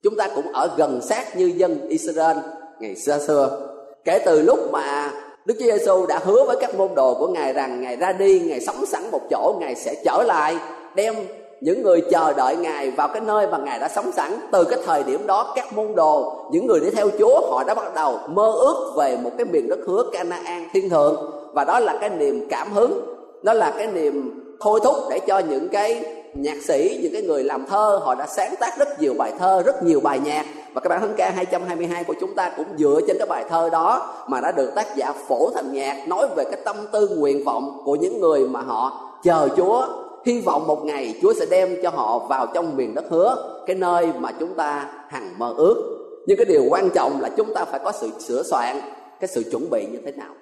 Chúng 0.04 0.16
ta 0.16 0.28
cũng 0.36 0.54
ở 0.54 0.70
gần 0.78 1.02
sát 1.02 1.38
như 1.38 1.46
dân 1.46 1.88
Israel 1.90 2.38
ngày 2.80 2.96
xưa 2.96 3.20
xưa. 3.20 3.70
Kể 4.06 4.20
từ 4.26 4.42
lúc 4.42 4.72
mà 4.72 5.12
Đức 5.48 5.56
Chúa 5.60 5.66
Giêsu 5.66 6.06
đã 6.06 6.20
hứa 6.24 6.44
với 6.44 6.56
các 6.60 6.76
môn 6.76 6.96
đồ 6.96 7.14
của 7.14 7.28
Ngài 7.28 7.54
rằng 7.54 7.82
Ngài 7.82 7.96
ra 7.96 8.12
đi, 8.12 8.40
Ngài 8.40 8.62
sống 8.62 8.86
sẵn 8.86 9.12
một 9.12 9.22
chỗ, 9.30 9.56
Ngài 9.60 9.76
sẽ 9.76 9.96
trở 10.06 10.24
lại 10.24 10.56
đem 10.96 11.16
những 11.62 11.84
người 11.84 12.02
chờ 12.12 12.34
đợi 12.34 12.56
Ngài 12.56 12.92
vào 12.92 13.08
cái 13.08 13.22
nơi 13.22 13.48
mà 13.48 13.58
Ngài 13.58 13.80
đã 13.80 13.90
sống 13.96 14.12
sẵn. 14.12 14.32
Từ 14.52 14.64
cái 14.64 14.80
thời 14.86 15.04
điểm 15.04 15.28
đó 15.28 15.54
các 15.56 15.74
môn 15.74 15.96
đồ, 15.96 16.34
những 16.52 16.68
người 16.68 16.80
đi 16.80 16.90
theo 16.90 17.10
Chúa 17.20 17.52
họ 17.52 17.64
đã 17.64 17.74
bắt 17.74 17.96
đầu 17.96 18.20
mơ 18.28 18.52
ước 18.52 18.94
về 18.98 19.18
một 19.24 19.32
cái 19.38 19.46
miền 19.46 19.70
đất 19.70 19.80
hứa 19.88 20.04
Canaan 20.12 20.66
thiên 20.74 20.90
thượng 20.90 21.32
và 21.54 21.64
đó 21.64 21.80
là 21.80 21.98
cái 22.02 22.10
niềm 22.10 22.48
cảm 22.50 22.74
hứng, 22.74 23.16
đó 23.44 23.54
là 23.54 23.74
cái 23.78 23.88
niềm 23.88 24.44
thôi 24.60 24.80
thúc 24.84 24.96
để 25.10 25.20
cho 25.20 25.40
những 25.40 25.70
cái 25.70 26.17
nhạc 26.34 26.58
sĩ, 26.68 27.00
những 27.04 27.14
cái 27.14 27.22
người 27.22 27.44
làm 27.44 27.66
thơ 27.66 28.00
họ 28.04 28.16
đã 28.16 28.28
sáng 28.28 28.56
tác 28.60 28.78
rất 28.80 29.02
nhiều 29.02 29.14
bài 29.18 29.34
thơ, 29.40 29.64
rất 29.66 29.84
nhiều 29.84 30.00
bài 30.00 30.20
nhạc. 30.20 30.46
Và 30.74 30.82
cái 30.82 30.90
bản 30.90 31.02
thánh 31.02 31.14
ca 31.18 31.32
222 31.36 32.04
của 32.04 32.16
chúng 32.22 32.36
ta 32.36 32.52
cũng 32.58 32.66
dựa 32.78 33.00
trên 33.08 33.18
cái 33.18 33.28
bài 33.28 33.46
thơ 33.50 33.70
đó 33.70 34.14
mà 34.28 34.42
đã 34.42 34.52
được 34.52 34.72
tác 34.76 34.96
giả 34.96 35.14
phổ 35.28 35.52
thành 35.56 35.74
nhạc 35.74 36.08
nói 36.08 36.28
về 36.36 36.44
cái 36.44 36.62
tâm 36.66 36.76
tư 36.92 37.10
nguyện 37.18 37.44
vọng 37.46 37.82
của 37.86 37.96
những 37.96 38.22
người 38.22 38.48
mà 38.48 38.62
họ 38.62 39.10
chờ 39.24 39.50
Chúa 39.58 39.88
hy 40.26 40.42
vọng 40.42 40.68
một 40.68 40.86
ngày 40.86 41.20
Chúa 41.22 41.34
sẽ 41.34 41.46
đem 41.50 41.76
cho 41.84 41.90
họ 41.90 42.20
vào 42.20 42.48
trong 42.54 42.78
miền 42.78 42.96
đất 42.96 43.06
hứa 43.10 43.62
cái 43.68 43.76
nơi 43.76 44.10
mà 44.20 44.32
chúng 44.40 44.56
ta 44.56 44.90
hằng 45.08 45.34
mơ 45.38 45.54
ước. 45.58 45.98
Nhưng 46.28 46.38
cái 46.38 46.46
điều 46.46 46.64
quan 46.70 46.90
trọng 46.90 47.22
là 47.22 47.30
chúng 47.38 47.54
ta 47.54 47.66
phải 47.66 47.80
có 47.84 47.92
sự 47.92 48.10
sửa 48.20 48.44
soạn 48.44 48.82
cái 49.20 49.28
sự 49.28 49.44
chuẩn 49.52 49.70
bị 49.70 49.88
như 49.92 50.00
thế 50.06 50.12
nào. 50.12 50.34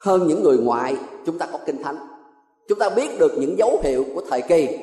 Hơn 0.00 0.26
những 0.26 0.42
người 0.42 0.58
ngoại 0.58 0.96
chúng 1.26 1.38
ta 1.38 1.46
có 1.52 1.58
kinh 1.66 1.82
thánh 1.82 1.96
chúng 2.68 2.78
ta 2.78 2.88
biết 2.88 3.18
được 3.18 3.32
những 3.38 3.58
dấu 3.58 3.78
hiệu 3.82 4.04
của 4.14 4.22
thời 4.30 4.42
kỳ. 4.42 4.78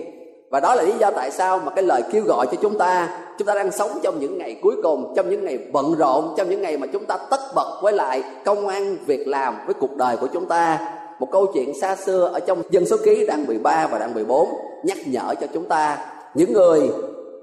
Và 0.49 0.59
đó 0.59 0.75
là 0.75 0.83
lý 0.83 0.93
do 0.99 1.11
tại 1.11 1.31
sao 1.31 1.59
mà 1.65 1.71
cái 1.75 1.83
lời 1.83 2.01
kêu 2.11 2.23
gọi 2.23 2.47
cho 2.51 2.57
chúng 2.61 2.77
ta 2.77 3.19
chúng 3.37 3.45
ta 3.47 3.53
đang 3.53 3.71
sống 3.71 3.99
trong 4.03 4.19
những 4.19 4.37
ngày 4.37 4.59
cuối 4.61 4.75
cùng, 4.83 5.13
trong 5.15 5.29
những 5.29 5.45
ngày 5.45 5.57
bận 5.71 5.95
rộn, 5.97 6.33
trong 6.37 6.49
những 6.49 6.61
ngày 6.61 6.77
mà 6.77 6.87
chúng 6.87 7.05
ta 7.05 7.17
tất 7.29 7.39
bật 7.55 7.79
với 7.81 7.93
lại 7.93 8.23
công 8.45 8.67
an 8.67 8.97
việc 9.05 9.27
làm 9.27 9.55
với 9.65 9.73
cuộc 9.73 9.97
đời 9.97 10.17
của 10.17 10.27
chúng 10.33 10.45
ta. 10.45 10.79
Một 11.19 11.27
câu 11.31 11.45
chuyện 11.53 11.79
xa 11.81 11.95
xưa 11.95 12.29
ở 12.33 12.39
trong 12.39 12.61
dân 12.69 12.85
số 12.85 12.97
ký 13.05 13.25
đoạn 13.27 13.45
13 13.47 13.87
và 13.91 13.99
đoạn 13.99 14.13
14 14.13 14.49
nhắc 14.83 14.97
nhở 15.05 15.35
cho 15.41 15.47
chúng 15.53 15.65
ta, 15.65 15.97
những 16.35 16.53
người 16.53 16.89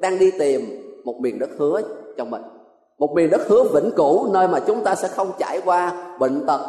đang 0.00 0.18
đi 0.18 0.30
tìm 0.38 0.60
một 1.04 1.20
miền 1.20 1.38
đất 1.38 1.50
hứa 1.58 1.80
cho 2.16 2.24
mình. 2.24 2.42
Một 2.98 3.12
miền 3.14 3.30
đất 3.30 3.40
hứa 3.48 3.62
vĩnh 3.62 3.90
cửu 3.96 4.32
nơi 4.32 4.48
mà 4.48 4.60
chúng 4.60 4.84
ta 4.84 4.94
sẽ 4.94 5.08
không 5.08 5.32
trải 5.38 5.60
qua 5.64 5.92
bệnh 6.18 6.46
tật, 6.46 6.60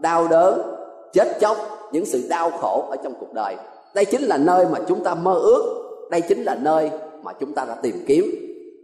đau 0.00 0.28
đớn, 0.28 0.62
chết 1.12 1.40
chóc 1.40 1.56
những 1.92 2.06
sự 2.06 2.26
đau 2.30 2.50
khổ 2.50 2.86
ở 2.90 2.96
trong 3.04 3.14
cuộc 3.20 3.32
đời. 3.32 3.56
Đây 3.94 4.04
chính 4.04 4.22
là 4.22 4.36
nơi 4.36 4.66
mà 4.72 4.78
chúng 4.88 5.04
ta 5.04 5.14
mơ 5.14 5.34
ước. 5.34 5.88
Đây 6.10 6.20
chính 6.20 6.42
là 6.42 6.54
nơi 6.54 6.90
mà 7.22 7.32
chúng 7.32 7.52
ta 7.52 7.64
đã 7.64 7.74
tìm 7.74 8.04
kiếm. 8.06 8.24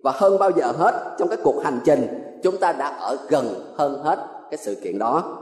Và 0.02 0.12
hơn 0.14 0.38
bao 0.38 0.50
giờ 0.50 0.72
hết, 0.76 1.16
trong 1.18 1.28
cái 1.28 1.38
cuộc 1.44 1.64
hành 1.64 1.80
trình, 1.84 2.06
chúng 2.42 2.56
ta 2.56 2.72
đã 2.72 2.86
ở 2.86 3.16
gần 3.28 3.74
hơn 3.76 4.02
hết 4.02 4.18
cái 4.50 4.58
sự 4.58 4.74
kiện 4.74 4.98
đó. 4.98 5.38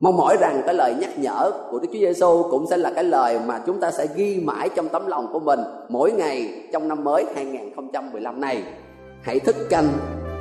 Mong 0.00 0.16
mỏi 0.16 0.36
rằng 0.40 0.62
cái 0.66 0.74
lời 0.74 0.94
nhắc 1.00 1.18
nhở 1.18 1.50
của 1.70 1.78
Đức 1.78 1.88
Chúa 1.92 1.98
Giêsu 1.98 2.42
cũng 2.50 2.66
sẽ 2.70 2.76
là 2.76 2.92
cái 2.94 3.04
lời 3.04 3.38
mà 3.46 3.60
chúng 3.66 3.80
ta 3.80 3.90
sẽ 3.90 4.06
ghi 4.14 4.40
mãi 4.44 4.68
trong 4.68 4.88
tấm 4.88 5.06
lòng 5.06 5.28
của 5.32 5.40
mình 5.40 5.60
mỗi 5.88 6.12
ngày 6.12 6.62
trong 6.72 6.88
năm 6.88 7.04
mới 7.04 7.24
2015 7.34 8.40
này. 8.40 8.62
Hãy 9.22 9.40
thức 9.40 9.56
canh 9.70 9.88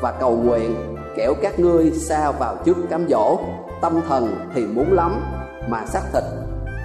và 0.01 0.11
cầu 0.19 0.37
nguyện, 0.45 0.75
kẻo 1.15 1.33
các 1.41 1.59
ngươi 1.59 1.91
xa 1.91 2.31
vào 2.31 2.55
trước 2.65 2.77
cám 2.89 3.05
dỗ. 3.09 3.37
Tâm 3.81 4.01
thần 4.09 4.27
thì 4.55 4.65
muốn 4.65 4.93
lắm 4.93 5.21
mà 5.67 5.85
xác 5.85 6.01
thịt 6.13 6.23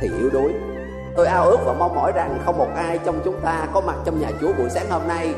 thì 0.00 0.08
yếu 0.18 0.30
đuối 0.30 0.52
tôi 1.16 1.26
ao 1.26 1.48
ước 1.48 1.58
và 1.64 1.72
mong 1.72 1.94
mỏi 1.94 2.12
rằng 2.12 2.38
không 2.44 2.58
một 2.58 2.68
ai 2.76 2.98
trong 3.04 3.20
chúng 3.24 3.40
ta 3.40 3.66
có 3.74 3.80
mặt 3.80 3.96
trong 4.04 4.20
nhà 4.20 4.30
Chúa 4.40 4.52
buổi 4.58 4.70
sáng 4.70 4.90
hôm 4.90 5.02
nay 5.08 5.34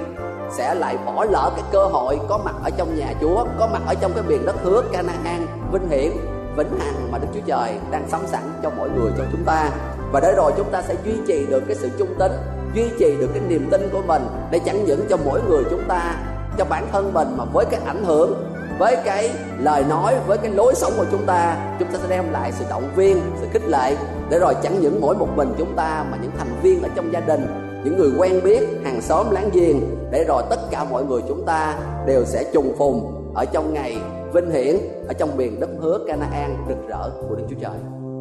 sẽ 0.50 0.74
lại 0.74 0.98
bỏ 1.06 1.24
lỡ 1.24 1.50
cái 1.56 1.64
cơ 1.72 1.84
hội 1.84 2.20
có 2.28 2.38
mặt 2.44 2.54
ở 2.62 2.70
trong 2.70 2.98
nhà 2.98 3.12
Chúa, 3.20 3.46
có 3.58 3.66
mặt 3.72 3.82
ở 3.86 3.94
trong 3.94 4.12
cái 4.14 4.22
miền 4.22 4.46
đất 4.46 4.56
hứa 4.62 4.82
Canaan 4.92 5.46
vinh 5.72 5.88
hiển, 5.88 6.10
vĩnh 6.56 6.78
hằng 6.80 7.12
mà 7.12 7.18
Đức 7.18 7.26
Chúa 7.34 7.40
Trời 7.46 7.74
đang 7.90 8.08
sắm 8.08 8.20
sẵn 8.26 8.42
cho 8.62 8.70
mỗi 8.76 8.90
người 8.90 9.12
cho 9.18 9.24
chúng 9.32 9.44
ta. 9.44 9.70
Và 10.12 10.20
để 10.20 10.34
rồi 10.36 10.52
chúng 10.56 10.70
ta 10.70 10.82
sẽ 10.82 10.94
duy 11.04 11.12
trì 11.26 11.46
được 11.46 11.62
cái 11.66 11.76
sự 11.76 11.90
trung 11.98 12.14
tín, 12.18 12.32
duy 12.74 12.90
trì 12.98 13.16
được 13.20 13.28
cái 13.34 13.42
niềm 13.48 13.68
tin 13.70 13.88
của 13.92 14.02
mình 14.06 14.22
để 14.50 14.58
chẳng 14.58 14.84
những 14.84 15.06
cho 15.10 15.16
mỗi 15.24 15.40
người 15.48 15.64
chúng 15.70 15.82
ta, 15.88 16.14
cho 16.58 16.64
bản 16.64 16.86
thân 16.92 17.12
mình 17.14 17.28
mà 17.36 17.44
với 17.52 17.64
cái 17.64 17.80
ảnh 17.86 18.04
hưởng 18.04 18.49
với 18.80 18.96
cái 19.04 19.30
lời 19.58 19.84
nói, 19.88 20.14
với 20.26 20.38
cái 20.38 20.50
lối 20.50 20.74
sống 20.74 20.92
của 20.96 21.06
chúng 21.10 21.26
ta 21.26 21.56
chúng 21.78 21.88
ta 21.88 21.98
sẽ 22.02 22.08
đem 22.08 22.32
lại 22.32 22.52
sự 22.52 22.64
động 22.70 22.90
viên, 22.96 23.20
sự 23.40 23.46
khích 23.52 23.68
lệ 23.68 23.96
để 24.30 24.38
rồi 24.38 24.54
chẳng 24.62 24.80
những 24.80 25.00
mỗi 25.00 25.16
một 25.16 25.28
mình 25.36 25.48
chúng 25.58 25.76
ta, 25.76 26.04
mà 26.10 26.18
những 26.22 26.30
thành 26.38 26.60
viên 26.62 26.82
ở 26.82 26.88
trong 26.94 27.12
gia 27.12 27.20
đình, 27.20 27.46
những 27.84 27.96
người 27.96 28.10
quen 28.18 28.40
biết, 28.44 28.60
hàng 28.84 29.02
xóm 29.02 29.30
láng 29.30 29.50
giềng 29.52 29.80
để 30.10 30.24
rồi 30.28 30.42
tất 30.50 30.60
cả 30.70 30.84
mọi 30.84 31.04
người 31.04 31.20
chúng 31.28 31.44
ta 31.46 31.78
đều 32.06 32.24
sẽ 32.24 32.44
trùng 32.52 32.74
phùng 32.78 33.24
ở 33.34 33.44
trong 33.44 33.74
ngày 33.74 33.96
vinh 34.32 34.50
hiển, 34.50 34.76
ở 35.08 35.14
trong 35.18 35.36
miền 35.36 35.60
đất 35.60 35.70
hứa 35.80 35.98
Canaan 36.06 36.56
rực 36.68 36.88
rỡ 36.88 37.10
của 37.28 37.36
Đức 37.36 37.44
Chúa 37.50 37.56
Trời. 37.60 37.78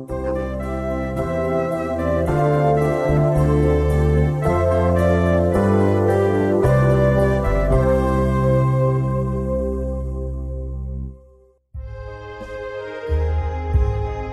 Amen. 0.09 0.48